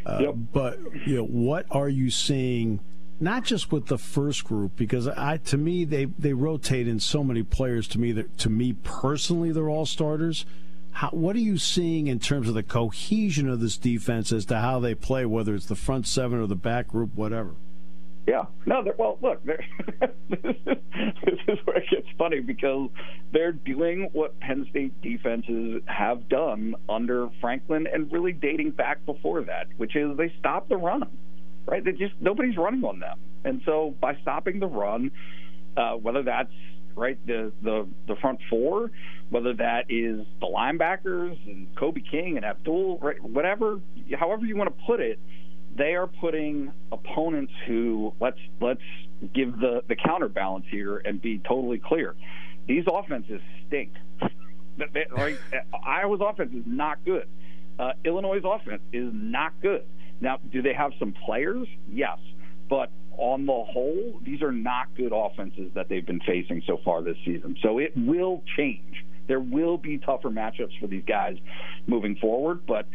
Uh, 0.05 0.19
yep. 0.21 0.35
But 0.53 0.79
you 1.07 1.17
know, 1.17 1.25
what 1.25 1.67
are 1.71 1.89
you 1.89 2.11
seeing? 2.11 2.81
Not 3.19 3.45
just 3.45 3.73
with 3.73 3.87
the 3.87 3.97
first 3.97 4.45
group, 4.45 4.77
because 4.77 5.09
I, 5.09 5.39
to 5.39 5.57
me, 5.57 5.85
they 5.85 6.07
they 6.07 6.33
rotate 6.33 6.87
in 6.87 7.01
so 7.01 7.25
many 7.25 7.43
players. 7.43 7.89
To 7.89 7.99
me, 7.99 8.13
that 8.13 8.39
to 8.39 8.51
me 8.51 8.75
personally, 8.75 9.53
they're 9.53 9.71
all 9.71 9.87
starters. 9.87 10.45
How, 10.93 11.11
what 11.11 11.37
are 11.37 11.41
you 11.41 11.59
seeing 11.59 12.07
in 12.07 12.21
terms 12.21 12.49
of 12.49 12.55
the 12.55 12.63
cohesion 12.63 13.49
of 13.51 13.61
this 13.61 13.77
defense 13.77 14.33
as 14.33 14.47
to 14.47 14.61
how 14.61 14.81
they 14.81 14.95
play, 14.95 15.27
whether 15.27 15.55
it's 15.55 15.67
the 15.67 15.75
front 15.75 16.07
seven 16.07 16.41
or 16.41 16.47
the 16.47 16.57
back 16.57 16.89
group, 16.89 17.15
whatever? 17.15 17.51
Yeah, 18.27 18.47
no. 18.67 18.83
Well, 18.99 19.19
look, 19.23 19.45
this, 19.45 19.61
is, 20.33 20.57
this 20.67 21.39
is 21.47 21.59
where 21.65 21.77
it 21.77 21.85
gets 21.91 22.09
funny 22.19 22.41
because 22.41 22.91
they're 23.33 23.53
doing 23.53 24.09
what 24.13 24.39
Penn 24.41 24.67
State 24.71 25.01
defenses 25.01 25.83
have 25.87 26.29
done 26.29 26.75
under 26.89 27.29
Franklin 27.41 27.87
and 27.93 28.11
really 28.11 28.33
dating 28.33 28.73
back 28.73 29.05
before 29.07 29.43
that, 29.43 29.69
which 29.77 29.95
is 29.95 30.17
they 30.17 30.33
stop 30.41 30.69
the 30.69 30.77
run. 30.77 31.05
Right? 31.67 31.85
They 31.85 31.93
just 31.93 32.15
nobody's 32.21 32.57
running 32.57 32.85
on 32.85 33.01
them, 33.01 33.19
and 33.45 33.61
so 33.65 33.95
by 34.01 34.17
stopping 34.23 34.61
the 34.61 34.69
run, 34.69 35.11
uh, 35.77 35.95
whether 35.95 36.23
that's 36.23 36.53
right 36.97 37.19
the 37.27 37.53
the 37.63 37.89
the 38.07 38.15
front 38.17 38.39
four, 38.49 38.91
whether 39.31 39.53
that 39.55 39.87
is 39.89 40.25
the 40.41 40.47
linebackers 40.47 41.37
and 41.47 41.67
Kobe 41.77 42.01
King 42.01 42.37
and 42.37 42.45
Abdul, 42.45 42.99
right, 42.99 43.23
whatever, 43.23 43.81
however 44.19 44.47
you 44.47 44.57
want 44.57 44.77
to 44.77 44.85
put 44.87 45.01
it 45.01 45.19
they 45.77 45.95
are 45.95 46.07
putting 46.07 46.73
opponents 46.93 47.53
who 47.67 48.15
let's 48.21 48.39
let's 48.61 48.81
give 49.35 49.59
the 49.59 49.83
the 49.89 49.97
counterbalance 49.97 50.67
here 50.71 50.99
and 50.99 51.21
be 51.21 51.39
totally 51.39 51.79
clear. 51.79 52.15
These 52.67 52.85
offenses 52.91 53.41
stink. 53.67 53.93
like 55.17 55.41
Iowa's 55.87 56.21
offense 56.23 56.53
is 56.55 56.65
not 56.67 57.05
good. 57.05 57.29
Uh, 57.79 57.93
Illinois' 58.05 58.41
offense 58.45 58.83
is 58.93 59.11
not 59.13 59.53
good. 59.61 59.85
Now, 60.21 60.39
do 60.51 60.63
they 60.63 60.73
have 60.73 60.93
some 60.99 61.15
players? 61.25 61.69
Yes, 61.91 62.19
but 62.69 62.91
on 63.19 63.47
the 63.47 63.53
whole, 63.53 64.21
these 64.25 64.43
are 64.43 64.53
not 64.53 64.95
good 64.97 65.13
offenses 65.15 65.71
that 65.75 65.89
they've 65.89 66.07
been 66.07 66.21
facing 66.21 66.63
so 66.67 66.79
far 66.85 67.03
this 67.03 67.17
season. 67.25 67.57
So 67.63 67.79
it 67.79 67.93
will 67.97 68.43
change. 68.57 69.05
There 69.27 69.41
will 69.41 69.77
be 69.77 69.99
tougher 69.99 70.31
matchups 70.31 70.79
for 70.81 70.87
these 70.87 71.05
guys 71.07 71.37
moving 71.87 72.17
forward, 72.17 72.67
but 72.67 72.87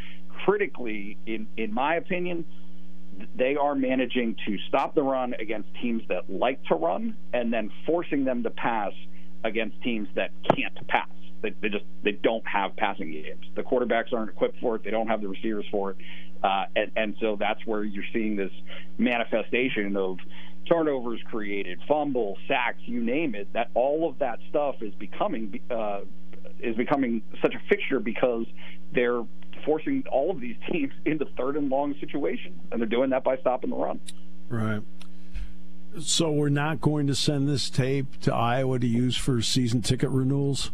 critically, 0.45 1.17
in 1.25 1.47
in 1.57 1.73
my 1.73 1.95
opinion, 1.95 2.45
they 3.35 3.55
are 3.55 3.75
managing 3.75 4.35
to 4.45 4.57
stop 4.67 4.95
the 4.95 5.03
run 5.03 5.33
against 5.39 5.69
teams 5.81 6.03
that 6.09 6.29
like 6.29 6.63
to 6.65 6.75
run, 6.75 7.15
and 7.33 7.51
then 7.51 7.71
forcing 7.85 8.25
them 8.25 8.43
to 8.43 8.49
pass 8.49 8.93
against 9.43 9.81
teams 9.81 10.07
that 10.15 10.31
can't 10.55 10.87
pass. 10.87 11.09
They, 11.41 11.51
they 11.61 11.69
just 11.69 11.85
they 12.03 12.11
don't 12.11 12.45
have 12.47 12.75
passing 12.75 13.11
games. 13.11 13.45
The 13.55 13.63
quarterbacks 13.63 14.13
aren't 14.13 14.29
equipped 14.29 14.59
for 14.59 14.75
it. 14.75 14.83
They 14.83 14.91
don't 14.91 15.07
have 15.07 15.21
the 15.21 15.27
receivers 15.27 15.65
for 15.71 15.91
it, 15.91 15.97
uh, 16.43 16.65
and, 16.75 16.91
and 16.95 17.15
so 17.19 17.35
that's 17.39 17.65
where 17.65 17.83
you're 17.83 18.03
seeing 18.13 18.35
this 18.35 18.51
manifestation 18.97 19.97
of 19.97 20.17
turnovers 20.69 21.19
created, 21.29 21.79
fumble, 21.87 22.37
sacks, 22.47 22.79
you 22.85 23.01
name 23.01 23.35
it. 23.35 23.51
That 23.53 23.69
all 23.73 24.07
of 24.07 24.19
that 24.19 24.39
stuff 24.49 24.75
is 24.81 24.93
becoming 24.95 25.59
uh, 25.69 26.01
is 26.59 26.75
becoming 26.75 27.23
such 27.41 27.55
a 27.55 27.59
fixture 27.69 27.99
because 27.99 28.45
they're 28.93 29.23
forcing 29.65 30.03
all 30.11 30.31
of 30.31 30.39
these 30.39 30.55
teams 30.71 30.93
into 31.05 31.25
third 31.37 31.55
and 31.55 31.69
long 31.69 31.95
situations, 31.99 32.59
and 32.71 32.81
they're 32.81 32.87
doing 32.87 33.09
that 33.11 33.23
by 33.23 33.37
stopping 33.37 33.69
the 33.69 33.75
run. 33.75 33.99
Right. 34.49 34.81
So 35.99 36.31
we're 36.31 36.49
not 36.49 36.79
going 36.79 37.07
to 37.07 37.15
send 37.15 37.49
this 37.49 37.69
tape 37.69 38.19
to 38.21 38.33
Iowa 38.33 38.79
to 38.79 38.87
use 38.87 39.17
for 39.17 39.41
season 39.41 39.81
ticket 39.81 40.09
renewals. 40.09 40.71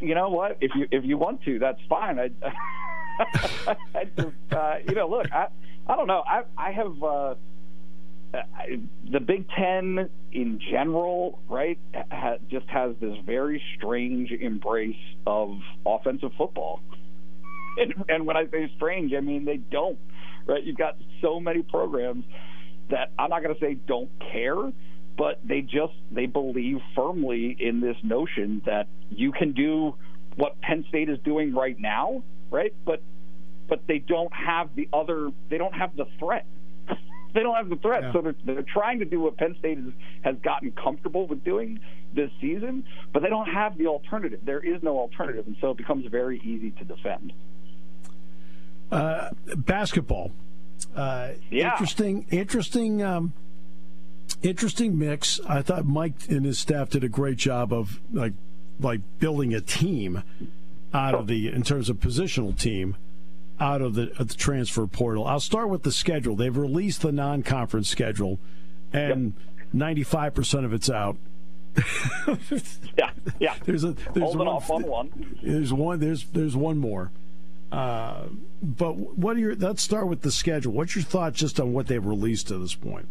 You 0.00 0.14
know 0.14 0.30
what? 0.30 0.56
If 0.60 0.70
you 0.74 0.86
if 0.90 1.04
you 1.04 1.18
want 1.18 1.42
to, 1.44 1.58
that's 1.58 1.80
fine. 1.88 2.18
I, 2.18 2.30
I 3.94 4.04
just, 4.16 4.52
uh, 4.52 4.74
you 4.88 4.94
know, 4.94 5.08
look, 5.08 5.30
I 5.32 5.48
I 5.86 5.96
don't 5.96 6.06
know. 6.06 6.22
I 6.26 6.44
I 6.56 6.72
have. 6.72 7.02
Uh, 7.02 7.34
I, 8.32 8.80
the 9.10 9.18
Big 9.18 9.48
Ten 9.50 10.08
in 10.32 10.60
general, 10.70 11.40
right, 11.48 11.78
ha, 12.12 12.36
just 12.48 12.66
has 12.68 12.94
this 13.00 13.16
very 13.26 13.60
strange 13.76 14.30
embrace 14.30 14.94
of 15.26 15.58
offensive 15.84 16.30
football. 16.38 16.80
And, 17.76 17.94
and 18.08 18.26
when 18.26 18.36
I 18.36 18.46
say 18.50 18.70
strange, 18.76 19.12
I 19.16 19.20
mean 19.20 19.44
they 19.44 19.56
don't, 19.56 19.98
right? 20.44 20.62
You've 20.62 20.76
got 20.76 20.96
so 21.22 21.38
many 21.38 21.62
programs 21.62 22.24
that 22.90 23.12
I'm 23.18 23.30
not 23.30 23.42
going 23.42 23.54
to 23.54 23.60
say 23.60 23.74
don't 23.74 24.10
care, 24.32 24.72
but 25.16 25.40
they 25.44 25.60
just 25.60 25.92
they 26.10 26.26
believe 26.26 26.78
firmly 26.94 27.56
in 27.58 27.80
this 27.80 27.96
notion 28.02 28.62
that 28.66 28.88
you 29.10 29.32
can 29.32 29.52
do 29.52 29.94
what 30.36 30.60
Penn 30.60 30.84
State 30.88 31.08
is 31.08 31.18
doing 31.24 31.54
right 31.54 31.78
now, 31.78 32.22
right? 32.50 32.74
But 32.84 33.02
but 33.68 33.86
they 33.86 33.98
don't 33.98 34.32
have 34.32 34.74
the 34.74 34.88
other 34.92 35.30
they 35.48 35.58
don't 35.58 35.74
have 35.74 35.96
the 35.96 36.06
threat. 36.18 36.46
they 37.34 37.40
don't 37.40 37.54
have 37.54 37.68
the 37.68 37.76
threat, 37.76 38.02
yeah. 38.02 38.12
so 38.12 38.20
they're, 38.22 38.34
they're 38.44 38.64
trying 38.72 38.98
to 38.98 39.04
do 39.04 39.20
what 39.20 39.36
Penn 39.36 39.54
State 39.58 39.78
is, 39.78 39.92
has 40.22 40.36
gotten 40.42 40.72
comfortable 40.72 41.26
with 41.26 41.44
doing 41.44 41.78
this 42.14 42.30
season, 42.40 42.84
but 43.12 43.22
they 43.22 43.28
don't 43.28 43.46
have 43.46 43.78
the 43.78 43.86
alternative. 43.86 44.40
There 44.44 44.60
is 44.60 44.82
no 44.82 44.98
alternative, 44.98 45.46
and 45.46 45.56
so 45.60 45.70
it 45.70 45.76
becomes 45.76 46.06
very 46.10 46.40
easy 46.40 46.72
to 46.72 46.84
defend. 46.84 47.32
Uh, 48.90 49.30
basketball. 49.56 50.32
Uh, 50.94 51.30
yeah. 51.50 51.72
Interesting, 51.72 52.26
interesting, 52.30 53.02
um, 53.02 53.32
interesting 54.42 54.98
mix. 54.98 55.40
I 55.48 55.62
thought 55.62 55.86
Mike 55.86 56.14
and 56.28 56.44
his 56.44 56.58
staff 56.58 56.90
did 56.90 57.04
a 57.04 57.08
great 57.08 57.36
job 57.36 57.72
of 57.72 58.00
like 58.12 58.32
like 58.80 59.00
building 59.18 59.54
a 59.54 59.60
team 59.60 60.22
out 60.92 61.14
of 61.14 61.26
the 61.26 61.48
in 61.48 61.62
terms 61.62 61.88
of 61.88 61.98
positional 61.98 62.58
team 62.58 62.96
out 63.60 63.82
of 63.82 63.94
the, 63.94 64.10
of 64.18 64.28
the 64.28 64.34
transfer 64.34 64.86
portal. 64.86 65.26
I'll 65.26 65.38
start 65.38 65.68
with 65.68 65.82
the 65.82 65.92
schedule. 65.92 66.34
They've 66.34 66.56
released 66.56 67.02
the 67.02 67.12
non-conference 67.12 67.88
schedule, 67.88 68.38
and 68.92 69.34
ninety-five 69.72 70.34
percent 70.34 70.64
of 70.64 70.72
it's 70.72 70.90
out. 70.90 71.16
yeah, 72.98 73.10
yeah. 73.38 73.54
There's 73.64 73.84
a 73.84 73.92
there's 73.92 74.24
Holding 74.24 74.38
one, 74.38 74.48
off 74.48 74.70
on 74.70 74.82
one. 74.82 75.36
There's 75.42 75.72
one. 75.72 76.00
There's 76.00 76.24
there's 76.24 76.56
one 76.56 76.78
more. 76.78 77.12
Uh, 77.72 78.24
but 78.62 78.96
what 78.96 79.36
are 79.36 79.40
your? 79.40 79.54
Let's 79.54 79.82
start 79.82 80.08
with 80.08 80.22
the 80.22 80.30
schedule. 80.30 80.72
What's 80.72 80.96
your 80.96 81.04
thought 81.04 81.34
just 81.34 81.60
on 81.60 81.72
what 81.72 81.86
they've 81.86 82.04
released 82.04 82.48
to 82.48 82.58
this 82.58 82.74
point? 82.74 83.06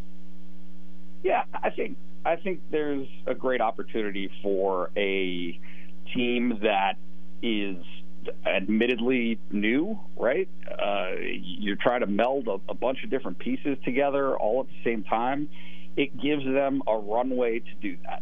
Yeah, 1.23 1.43
I 1.53 1.69
think 1.69 1.97
I 2.25 2.35
think 2.35 2.61
there's 2.69 3.07
a 3.25 3.33
great 3.33 3.61
opportunity 3.61 4.29
for 4.43 4.91
a 4.97 5.59
team 6.13 6.59
that 6.61 6.97
is 7.41 7.77
admittedly 8.45 9.39
new, 9.51 9.99
right? 10.17 10.49
Uh, 10.69 11.11
you 11.19 11.75
try 11.75 11.99
to 11.99 12.05
meld 12.05 12.47
a, 12.47 12.59
a 12.69 12.73
bunch 12.73 13.03
of 13.03 13.09
different 13.09 13.39
pieces 13.39 13.77
together 13.83 14.37
all 14.37 14.61
at 14.61 14.67
the 14.67 14.83
same 14.83 15.03
time. 15.03 15.49
It 15.95 16.19
gives 16.21 16.43
them 16.43 16.81
a 16.87 16.97
runway 16.97 17.59
to 17.59 17.75
do 17.81 17.97
that, 18.05 18.21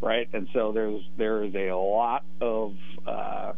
right? 0.00 0.28
And 0.32 0.48
so 0.52 0.72
there's 0.72 1.02
there's 1.16 1.54
a 1.54 1.72
lot 1.72 2.24
of 2.40 2.74
uh, 3.06 3.52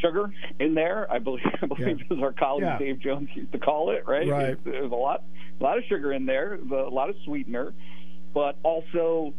sugar 0.00 0.30
in 0.58 0.74
there. 0.74 1.10
I 1.10 1.18
believe, 1.18 1.44
I 1.62 1.66
believe 1.66 2.00
yeah. 2.00 2.16
as 2.16 2.22
our 2.22 2.32
colleague 2.32 2.64
yeah. 2.64 2.78
Dave 2.78 3.00
Jones 3.00 3.28
used 3.34 3.52
to 3.52 3.58
call 3.58 3.90
it, 3.90 4.04
right? 4.06 4.28
Right. 4.28 4.64
There's 4.64 4.90
a 4.90 4.94
lot, 4.94 5.22
a 5.60 5.62
lot 5.62 5.78
of 5.78 5.84
sugar 5.84 6.12
in 6.12 6.26
there, 6.26 6.54
a 6.54 6.88
lot 6.88 7.10
of 7.10 7.16
sweetener, 7.24 7.74
but 8.32 8.56
also. 8.62 9.34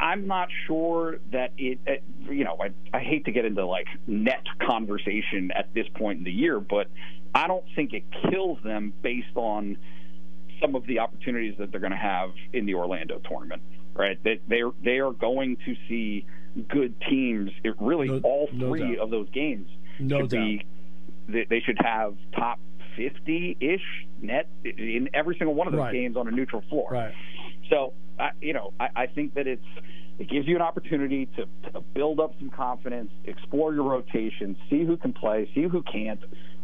I'm 0.00 0.26
not 0.26 0.48
sure 0.66 1.18
that 1.30 1.52
it, 1.58 1.78
you 2.22 2.44
know, 2.44 2.56
I, 2.58 2.96
I 2.96 3.00
hate 3.00 3.26
to 3.26 3.32
get 3.32 3.44
into 3.44 3.66
like 3.66 3.86
net 4.06 4.42
conversation 4.66 5.50
at 5.54 5.74
this 5.74 5.84
point 5.94 6.20
in 6.20 6.24
the 6.24 6.32
year, 6.32 6.58
but 6.58 6.86
I 7.34 7.48
don't 7.48 7.66
think 7.76 7.92
it 7.92 8.04
kills 8.30 8.58
them 8.64 8.94
based 9.02 9.36
on 9.36 9.76
some 10.60 10.74
of 10.74 10.86
the 10.86 11.00
opportunities 11.00 11.54
that 11.58 11.70
they're 11.70 11.80
going 11.80 11.92
to 11.92 11.98
have 11.98 12.30
in 12.52 12.64
the 12.64 12.74
Orlando 12.74 13.20
tournament, 13.28 13.62
right? 13.94 14.18
They, 14.22 14.40
they're, 14.48 14.70
they 14.82 15.00
are 15.00 15.12
going 15.12 15.56
to 15.66 15.74
see 15.88 16.26
good 16.68 16.94
teams. 17.08 17.50
It 17.62 17.74
really 17.80 18.08
no, 18.08 18.20
all 18.22 18.48
three 18.48 18.96
no 18.96 19.02
of 19.02 19.10
those 19.10 19.28
games 19.30 19.68
no 19.98 20.20
should 20.20 20.30
doubt. 20.30 20.40
be 20.40 20.66
they, 21.28 21.46
they 21.48 21.60
should 21.60 21.78
have 21.82 22.14
top 22.36 22.58
50 22.96 23.56
ish 23.60 24.06
net 24.20 24.48
in 24.64 25.08
every 25.14 25.36
single 25.38 25.54
one 25.54 25.66
of 25.66 25.72
those 25.72 25.80
right. 25.80 25.92
games 25.92 26.16
on 26.16 26.28
a 26.28 26.30
neutral 26.30 26.62
floor. 26.68 26.88
Right. 26.90 27.14
So, 27.70 27.92
I, 28.18 28.30
you 28.40 28.52
know, 28.52 28.72
I, 28.78 28.88
I 28.94 29.06
think 29.06 29.34
that 29.34 29.46
it's 29.46 29.64
it 30.18 30.30
gives 30.30 30.46
you 30.46 30.54
an 30.54 30.62
opportunity 30.62 31.26
to, 31.36 31.70
to 31.72 31.80
build 31.80 32.20
up 32.20 32.34
some 32.38 32.50
confidence, 32.50 33.10
explore 33.24 33.74
your 33.74 33.82
rotation, 33.82 34.56
see 34.70 34.84
who 34.84 34.96
can 34.96 35.12
play, 35.12 35.50
see 35.54 35.62
who 35.62 35.82
can't, 35.82 36.20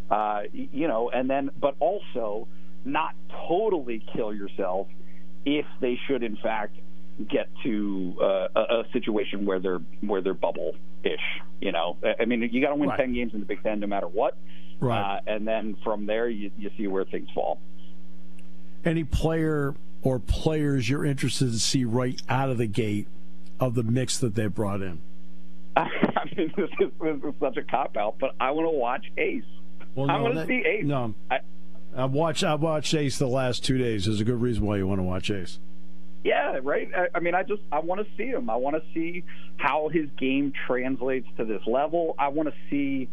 uh, 0.09 0.43
you 0.53 0.87
know, 0.87 1.11
and 1.11 1.29
then, 1.29 1.51
but 1.61 1.75
also 1.81 2.47
not 2.85 3.15
totally 3.49 4.05
kill 4.15 4.33
yourself 4.33 4.87
if 5.45 5.67
they 5.81 5.99
should, 6.07 6.23
in 6.23 6.37
fact, 6.37 6.77
get 7.29 7.49
to 7.63 8.17
uh, 8.21 8.49
a, 8.55 8.61
a, 8.61 8.85
situation 8.93 9.45
where 9.47 9.59
they're 9.59 9.81
where 10.01 10.21
they're 10.21 10.35
bubble 10.35 10.77
ish. 11.05 11.21
You 11.61 11.73
know, 11.73 11.97
I 12.19 12.25
mean, 12.25 12.49
you 12.53 12.61
got 12.61 12.71
to 12.71 12.77
win 12.77 12.89
right. 12.89 12.99
ten 12.99 13.13
games 13.13 13.35
in 13.35 13.41
the 13.41 13.47
Big 13.47 13.63
Ten 13.63 13.81
no 13.81 13.87
matter 13.87 14.09
what, 14.09 14.37
right? 14.81 15.17
Uh, 15.17 15.21
and 15.27 15.47
then 15.47 15.77
from 15.85 16.07
there, 16.07 16.29
you, 16.29 16.51
you 16.59 16.71
see 16.77 16.87
where 16.87 17.05
things 17.05 17.29
fall. 17.35 17.61
Any 18.85 19.05
player 19.05 19.75
or 20.03 20.19
players 20.19 20.89
you're 20.89 21.05
interested 21.05 21.53
to 21.53 21.59
see 21.59 21.85
right 21.85 22.21
out 22.29 22.51
of 22.51 22.59
the 22.59 22.67
gate 22.67 23.07
of 23.59 23.75
the 23.75 23.83
mix 23.83 24.19
that 24.19 24.35
they 24.35 24.47
brought 24.47 24.81
in? 24.81 25.01
I 25.77 25.89
mean, 26.37 26.53
this 26.57 26.69
is, 26.81 26.91
this 27.01 27.17
is 27.17 27.35
such 27.41 27.57
a 27.57 27.63
cop 27.63 27.97
out, 27.97 28.17
but 28.19 28.35
I 28.41 28.51
want 28.53 28.67
to 28.67 28.77
watch 28.77 29.05
Ace. 29.19 29.45
Well, 29.95 30.07
no, 30.07 30.15
I 30.15 30.21
want 30.21 30.35
to 30.35 30.47
see 30.47 30.63
Ace. 30.67 30.85
No, 30.85 31.15
I, 31.31 31.41
I've 31.97 32.13
watched 32.13 32.45
I've 32.45 32.61
watched 32.61 32.95
Ace 32.95 33.19
the 33.19 33.27
last 33.27 33.65
two 33.65 33.79
days. 33.79 34.07
There's 34.07 34.21
a 34.21 34.25
good 34.25 34.41
reason 34.41 34.65
why 34.65 34.77
you 34.77 34.87
want 34.87 35.01
to 35.01 35.05
watch 35.05 35.31
Ace. 35.31 35.59
Yeah, 36.23 36.59
right. 36.63 36.89
I, 36.95 37.09
I 37.15 37.21
mean, 37.21 37.35
I 37.35 37.43
just 37.43 37.63
I 37.73 37.81
want 37.81 38.07
to 38.07 38.07
see 38.17 38.27
him. 38.27 38.51
I 38.51 38.57
want 38.57 38.77
to 38.77 38.83
see 38.93 39.25
how 39.57 39.89
his 39.89 40.09
game 40.19 40.53
translates 40.67 41.27
to 41.39 41.45
this 41.45 41.63
level. 41.67 42.15
I 42.19 42.29
want 42.29 42.49
to 42.49 42.55
see 42.69 43.09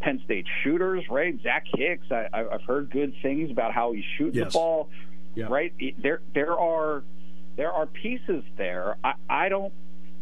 Penn 0.00 0.20
State 0.24 0.46
shooters, 0.62 1.04
right? 1.10 1.38
Zach 1.42 1.64
Hicks. 1.74 2.06
I, 2.10 2.28
I've 2.32 2.62
heard 2.62 2.90
good 2.90 3.14
things 3.22 3.50
about 3.50 3.72
how 3.72 3.92
he 3.92 4.02
shoots 4.16 4.36
yes. 4.36 4.52
the 4.52 4.58
ball. 4.58 4.88
Yeah. 5.34 5.46
Right. 5.50 5.74
There 5.98 6.20
there 6.34 6.58
are 6.58 7.02
there 7.56 7.70
are 7.70 7.86
pieces 7.86 8.44
there. 8.56 8.96
I, 9.04 9.14
I 9.28 9.48
don't. 9.48 9.72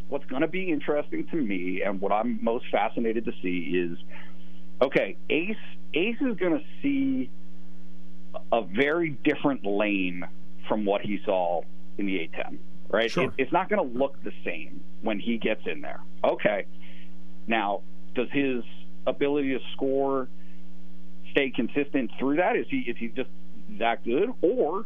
What's 0.09 0.27
going 0.27 0.43
to 0.43 0.49
be 0.49 0.71
interesting 0.71 1.27
to 1.29 1.37
me, 1.37 1.83
and 1.83 2.01
what 2.01 2.13
I'm 2.13 2.39
most 2.43 2.67
fascinated 2.71 3.25
to 3.25 3.33
see 3.43 3.59
is, 3.59 3.99
okay, 4.81 5.17
Ace 5.31 5.57
Ace 5.95 6.17
is 6.21 6.37
going 6.37 6.59
to 6.59 6.65
see 6.83 7.31
a 8.53 8.63
very 8.63 9.11
different 9.11 9.65
lane 9.65 10.25
from 10.69 10.85
what 10.85 11.01
he 11.01 11.21
saw 11.25 11.63
in 11.99 12.07
the 12.07 12.15
A10, 12.19 12.59
right? 12.89 13.11
Sure. 13.11 13.25
It, 13.25 13.33
it's 13.39 13.53
not 13.53 13.69
going 13.69 13.83
to 13.83 13.99
look 13.99 14.23
the 14.23 14.33
same 14.45 14.81
when 15.03 15.19
he 15.19 15.39
gets 15.39 15.63
in 15.67 15.81
there. 15.81 16.01
Okay. 16.25 16.67
Now, 17.47 17.83
does 18.15 18.29
his 18.33 18.65
ability 19.07 19.51
to 19.51 19.61
score 19.73 20.29
stay 21.31 21.51
consistent 21.51 22.11
through 22.19 22.37
that? 22.37 22.57
Is 22.57 22.67
he 22.69 22.79
is 22.79 22.97
he 22.99 23.09
just 23.09 23.31
that 23.79 24.05
good, 24.05 24.33
or 24.43 24.85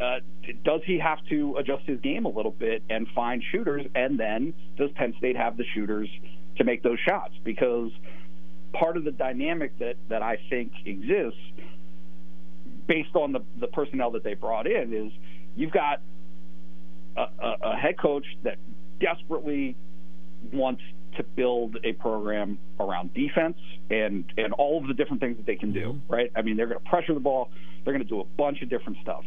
uh, 0.00 0.20
does 0.64 0.80
he 0.84 0.98
have 0.98 1.18
to 1.28 1.56
adjust 1.58 1.84
his 1.84 2.00
game 2.00 2.24
a 2.24 2.28
little 2.28 2.50
bit 2.50 2.82
and 2.88 3.06
find 3.14 3.42
shooters? 3.52 3.86
And 3.94 4.18
then 4.18 4.54
does 4.76 4.90
Penn 4.92 5.14
State 5.18 5.36
have 5.36 5.56
the 5.56 5.64
shooters 5.74 6.08
to 6.56 6.64
make 6.64 6.82
those 6.82 6.98
shots? 7.06 7.34
Because 7.44 7.90
part 8.72 8.96
of 8.96 9.04
the 9.04 9.12
dynamic 9.12 9.78
that 9.78 9.96
that 10.08 10.22
I 10.22 10.38
think 10.48 10.72
exists 10.84 11.40
based 12.86 13.14
on 13.14 13.32
the 13.32 13.40
the 13.58 13.68
personnel 13.68 14.12
that 14.12 14.24
they 14.24 14.34
brought 14.34 14.66
in, 14.66 14.92
is 14.92 15.12
you've 15.56 15.72
got 15.72 16.00
a, 17.16 17.52
a, 17.62 17.76
head 17.76 17.98
coach 17.98 18.24
that 18.42 18.56
desperately 19.00 19.76
wants 20.52 20.82
to 21.16 21.22
build 21.22 21.76
a 21.84 21.92
program 21.92 22.58
around 22.80 23.12
defense 23.14 23.58
and 23.90 24.24
and 24.36 24.52
all 24.54 24.80
of 24.80 24.88
the 24.88 24.94
different 24.94 25.20
things 25.20 25.36
that 25.36 25.46
they 25.46 25.56
can 25.56 25.72
do. 25.72 25.92
Mm-hmm. 25.92 26.12
Right? 26.12 26.32
I 26.34 26.42
mean, 26.42 26.56
they're 26.56 26.66
going 26.66 26.80
to 26.82 26.88
pressure 26.88 27.14
the 27.14 27.20
ball. 27.20 27.50
They're 27.84 27.92
going 27.92 28.04
to 28.04 28.08
do 28.08 28.20
a 28.20 28.24
bunch 28.24 28.62
of 28.62 28.70
different 28.70 28.98
stuff. 29.02 29.24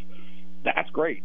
That's 0.64 0.90
great, 0.90 1.24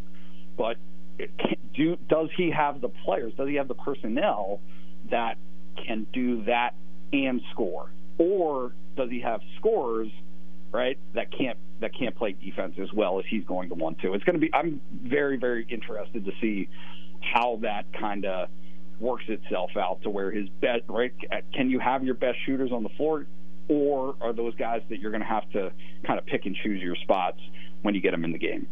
but 0.56 0.76
can, 1.18 1.56
do 1.74 1.96
does 2.08 2.28
he 2.36 2.50
have 2.50 2.80
the 2.80 2.90
players? 3.04 3.32
Does 3.36 3.48
he 3.48 3.54
have 3.54 3.68
the 3.68 3.74
personnel 3.74 4.60
that 5.10 5.38
can 5.86 6.06
do 6.12 6.44
that 6.44 6.74
and 7.12 7.40
score, 7.52 7.90
or 8.18 8.72
does 8.96 9.10
he 9.10 9.20
have 9.20 9.40
scorers? 9.58 10.08
Right, 10.72 10.98
that 11.14 11.32
can't 11.36 11.58
that 11.80 11.92
can't 11.98 12.14
play 12.14 12.32
defense 12.32 12.74
as 12.80 12.92
well 12.92 13.18
as 13.18 13.24
he's 13.28 13.44
going 13.44 13.68
to 13.70 13.74
want 13.74 13.98
to. 14.00 14.14
It's 14.14 14.24
going 14.24 14.34
to 14.34 14.40
be. 14.40 14.50
I'm 14.54 14.80
very 15.02 15.36
very 15.36 15.66
interested 15.68 16.24
to 16.24 16.32
see 16.40 16.68
how 17.20 17.58
that 17.62 17.92
kind 17.92 18.24
of 18.24 18.48
works 18.98 19.24
itself 19.28 19.70
out 19.76 20.02
to 20.02 20.10
where 20.10 20.30
his 20.30 20.48
best 20.60 20.82
right 20.88 21.12
can 21.54 21.70
you 21.70 21.78
have 21.78 22.04
your 22.04 22.14
best 22.14 22.36
shooters 22.44 22.70
on 22.70 22.82
the 22.82 22.88
floor 22.90 23.26
or 23.68 24.14
are 24.20 24.32
those 24.34 24.54
guys 24.56 24.82
that 24.90 24.98
you're 25.00 25.10
going 25.10 25.22
to 25.22 25.26
have 25.26 25.48
to 25.50 25.72
kind 26.06 26.18
of 26.18 26.26
pick 26.26 26.44
and 26.44 26.54
choose 26.62 26.82
your 26.82 26.96
spots 26.96 27.38
when 27.80 27.94
you 27.94 28.00
get 28.02 28.10
them 28.10 28.24
in 28.24 28.32
the 28.32 28.38
game 28.38 28.66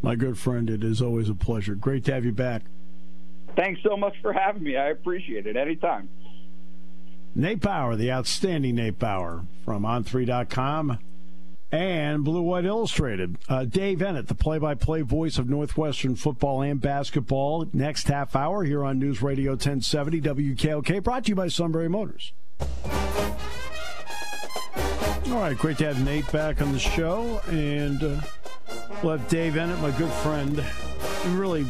My 0.00 0.14
good 0.14 0.38
friend, 0.38 0.70
it 0.70 0.84
is 0.84 1.02
always 1.02 1.28
a 1.28 1.34
pleasure. 1.34 1.74
Great 1.74 2.04
to 2.04 2.14
have 2.14 2.24
you 2.24 2.30
back. 2.32 2.62
thanks 3.56 3.80
so 3.82 3.96
much 3.96 4.14
for 4.22 4.32
having 4.32 4.62
me 4.62 4.76
i 4.76 4.90
appreciate 4.90 5.46
it 5.46 5.56
anytime 5.56 6.08
Nate 7.34 7.60
Bauer, 7.60 7.94
the 7.94 8.10
outstanding 8.10 8.76
Nate 8.76 8.98
Bauer 8.98 9.44
from 9.64 9.82
On3.com 9.82 10.98
and 11.70 12.24
Blue 12.24 12.42
White 12.42 12.64
Illustrated. 12.64 13.36
Uh, 13.48 13.64
Dave 13.64 13.98
Eanet, 13.98 14.26
the 14.26 14.34
play 14.34 14.58
by 14.58 14.74
play 14.74 15.02
voice 15.02 15.38
of 15.38 15.48
Northwestern 15.48 16.16
football 16.16 16.62
and 16.62 16.80
basketball, 16.80 17.66
next 17.72 18.08
half 18.08 18.34
hour 18.34 18.64
here 18.64 18.84
on 18.84 18.98
News 18.98 19.22
Radio 19.22 19.52
1070 19.52 20.20
WKOK, 20.20 21.02
brought 21.02 21.24
to 21.24 21.30
you 21.30 21.34
by 21.34 21.48
Sunbury 21.48 21.88
Motors. 21.88 22.32
All 25.28 25.34
right, 25.34 25.56
great 25.58 25.78
to 25.78 25.86
have 25.86 26.02
Nate 26.04 26.30
back 26.32 26.62
on 26.62 26.72
the 26.72 26.78
show, 26.78 27.40
and 27.48 28.02
uh, 28.02 28.20
we'll 29.02 29.18
have 29.18 29.28
Dave 29.28 29.54
Eanet, 29.54 29.78
my 29.80 29.90
good 29.98 30.10
friend. 30.10 30.64
Really 31.38 31.66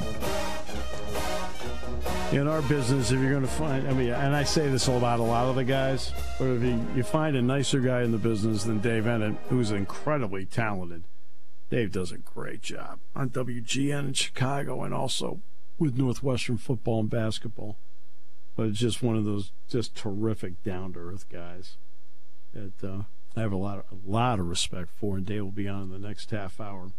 in 2.33 2.47
our 2.47 2.61
business, 2.62 3.11
if 3.11 3.21
you're 3.21 3.31
going 3.31 3.43
to 3.43 3.49
find, 3.49 3.88
I 3.88 3.93
mean, 3.95 4.11
and 4.11 4.37
I 4.37 4.45
say 4.45 4.69
this 4.69 4.87
about 4.87 5.19
a 5.19 5.23
lot 5.23 5.47
of 5.47 5.57
the 5.57 5.64
guys, 5.64 6.12
but 6.38 6.45
if 6.45 6.62
you, 6.62 6.87
you 6.95 7.03
find 7.03 7.37
a 7.37 7.43
nicer 7.43 7.81
guy 7.81 8.03
in 8.03 8.12
the 8.12 8.19
business 8.19 8.64
than 8.64 8.81
Dave 8.81 9.05
Eanet, 9.05 9.38
who's 9.49 9.71
incredibly 9.71 10.45
talented, 10.45 11.05
Dave 11.71 11.91
does 11.91 12.12
a 12.12 12.19
great 12.19 12.61
job 12.61 12.99
on 13.17 13.31
WGN 13.31 14.09
in 14.09 14.12
Chicago 14.12 14.83
and 14.83 14.93
also 14.93 15.41
with 15.79 15.97
Northwestern 15.97 16.59
football 16.59 17.01
and 17.01 17.11
basketball. 17.11 17.79
But 18.57 18.67
it's 18.67 18.79
just 18.79 19.03
one 19.03 19.17
of 19.17 19.25
those 19.25 19.53
just 19.69 19.97
terrific 19.97 20.62
down 20.62 20.93
to 20.95 20.99
earth 20.99 21.29
guys 21.31 21.77
that 22.53 22.85
uh, 22.87 23.03
I 23.37 23.41
have 23.41 23.53
a 23.53 23.57
lot 23.57 23.79
of, 23.79 23.85
a 23.93 24.11
lot 24.11 24.38
of 24.38 24.49
respect 24.49 24.91
for, 24.97 25.17
and 25.17 25.25
Dave 25.25 25.45
will 25.45 25.51
be 25.51 25.69
on 25.69 25.83
in 25.83 25.91
the 25.91 25.99
next 25.99 26.31
half 26.31 26.61
hour. 26.61 26.91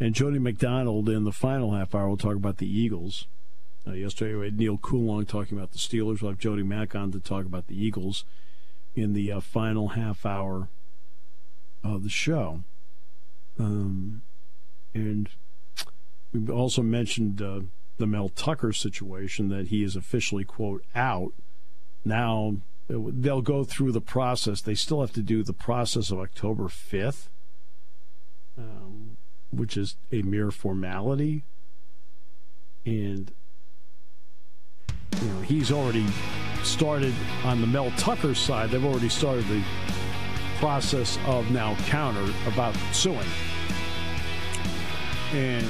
And 0.00 0.14
Jody 0.14 0.38
McDonald 0.38 1.08
in 1.08 1.24
the 1.24 1.32
final 1.32 1.72
half 1.72 1.94
hour 1.94 2.08
will 2.08 2.16
talk 2.16 2.36
about 2.36 2.58
the 2.58 2.70
Eagles. 2.70 3.26
Uh, 3.86 3.92
yesterday 3.92 4.34
we 4.34 4.46
had 4.46 4.58
Neal 4.58 4.78
Coolong 4.78 5.26
talking 5.26 5.56
about 5.56 5.70
the 5.70 5.78
Steelers. 5.78 6.20
We'll 6.20 6.32
have 6.32 6.38
Jody 6.38 6.64
Mack 6.64 6.94
on 6.96 7.12
to 7.12 7.20
talk 7.20 7.46
about 7.46 7.68
the 7.68 7.80
Eagles 7.80 8.24
in 8.96 9.12
the 9.12 9.30
uh, 9.30 9.40
final 9.40 9.88
half 9.88 10.26
hour 10.26 10.68
of 11.84 12.02
the 12.02 12.08
show. 12.08 12.64
Um, 13.58 14.22
and 14.92 15.28
we 16.32 16.52
also 16.52 16.82
mentioned 16.82 17.40
uh, 17.40 17.60
the 17.98 18.06
Mel 18.06 18.28
Tucker 18.28 18.72
situation 18.72 19.48
that 19.50 19.68
he 19.68 19.84
is 19.84 19.94
officially, 19.94 20.44
quote, 20.44 20.82
out. 20.94 21.32
Now 22.04 22.56
they'll 22.88 23.42
go 23.42 23.62
through 23.62 23.92
the 23.92 24.00
process. 24.00 24.60
They 24.60 24.74
still 24.74 25.00
have 25.00 25.12
to 25.12 25.22
do 25.22 25.44
the 25.44 25.52
process 25.52 26.10
of 26.10 26.18
October 26.18 26.64
5th, 26.64 27.28
um, 28.58 29.16
which 29.50 29.76
is 29.76 29.96
a 30.10 30.22
mere 30.22 30.50
formality. 30.50 31.44
And 32.84 33.32
you 35.22 35.28
know, 35.28 35.40
he's 35.40 35.72
already 35.72 36.06
started 36.62 37.14
on 37.44 37.60
the 37.60 37.66
Mel 37.66 37.90
Tucker 37.92 38.34
side. 38.34 38.70
They've 38.70 38.84
already 38.84 39.08
started 39.08 39.46
the 39.46 39.62
process 40.58 41.18
of 41.26 41.50
now 41.50 41.74
counter 41.86 42.32
about 42.46 42.74
suing. 42.92 43.26
And 45.32 45.66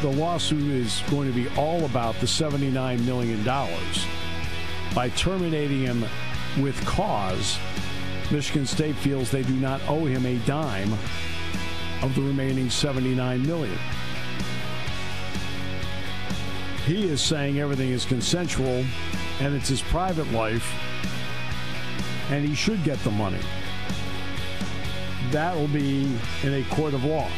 the 0.00 0.08
lawsuit 0.08 0.62
is 0.62 1.02
going 1.10 1.28
to 1.28 1.34
be 1.34 1.48
all 1.56 1.84
about 1.84 2.14
the 2.16 2.26
$79 2.26 3.04
million. 3.04 3.44
By 4.94 5.08
terminating 5.10 5.80
him 5.80 6.04
with 6.60 6.80
cause, 6.86 7.58
Michigan 8.30 8.66
State 8.66 8.96
feels 8.96 9.30
they 9.30 9.42
do 9.42 9.54
not 9.54 9.80
owe 9.88 10.04
him 10.04 10.24
a 10.26 10.36
dime 10.46 10.92
of 12.02 12.14
the 12.14 12.22
remaining 12.22 12.70
79 12.70 13.46
million. 13.46 13.78
He 16.88 17.06
is 17.06 17.20
saying 17.20 17.60
everything 17.60 17.90
is 17.90 18.06
consensual 18.06 18.82
and 19.40 19.54
it's 19.54 19.68
his 19.68 19.82
private 19.82 20.32
life 20.32 20.72
and 22.30 22.42
he 22.42 22.54
should 22.54 22.82
get 22.82 22.98
the 23.00 23.10
money. 23.10 23.42
That 25.30 25.54
will 25.54 25.68
be 25.68 26.10
in 26.42 26.54
a 26.54 26.64
court 26.70 26.94
of 26.94 27.04
law. 27.04 27.28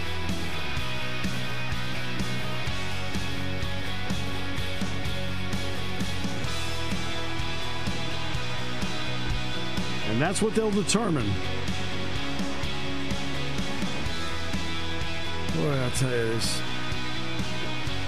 And 10.10 10.22
that's 10.22 10.40
what 10.40 10.54
they'll 10.54 10.70
determine. 10.70 11.28
Boy, 15.56 15.76
I'll 15.76 15.90
tell 15.90 16.08
you 16.08 16.28
this. 16.28 16.69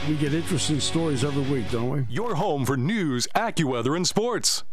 We 0.09 0.17
get 0.17 0.35
interesting 0.35 0.81
stories 0.81 1.23
every 1.23 1.45
week, 1.45 1.71
don't 1.71 1.89
we? 1.89 2.05
Your 2.09 2.35
home 2.35 2.67
for 2.67 2.77
news, 2.77 3.29
AccuWeather, 3.37 3.95
and 3.95 4.05
sports. 4.05 4.61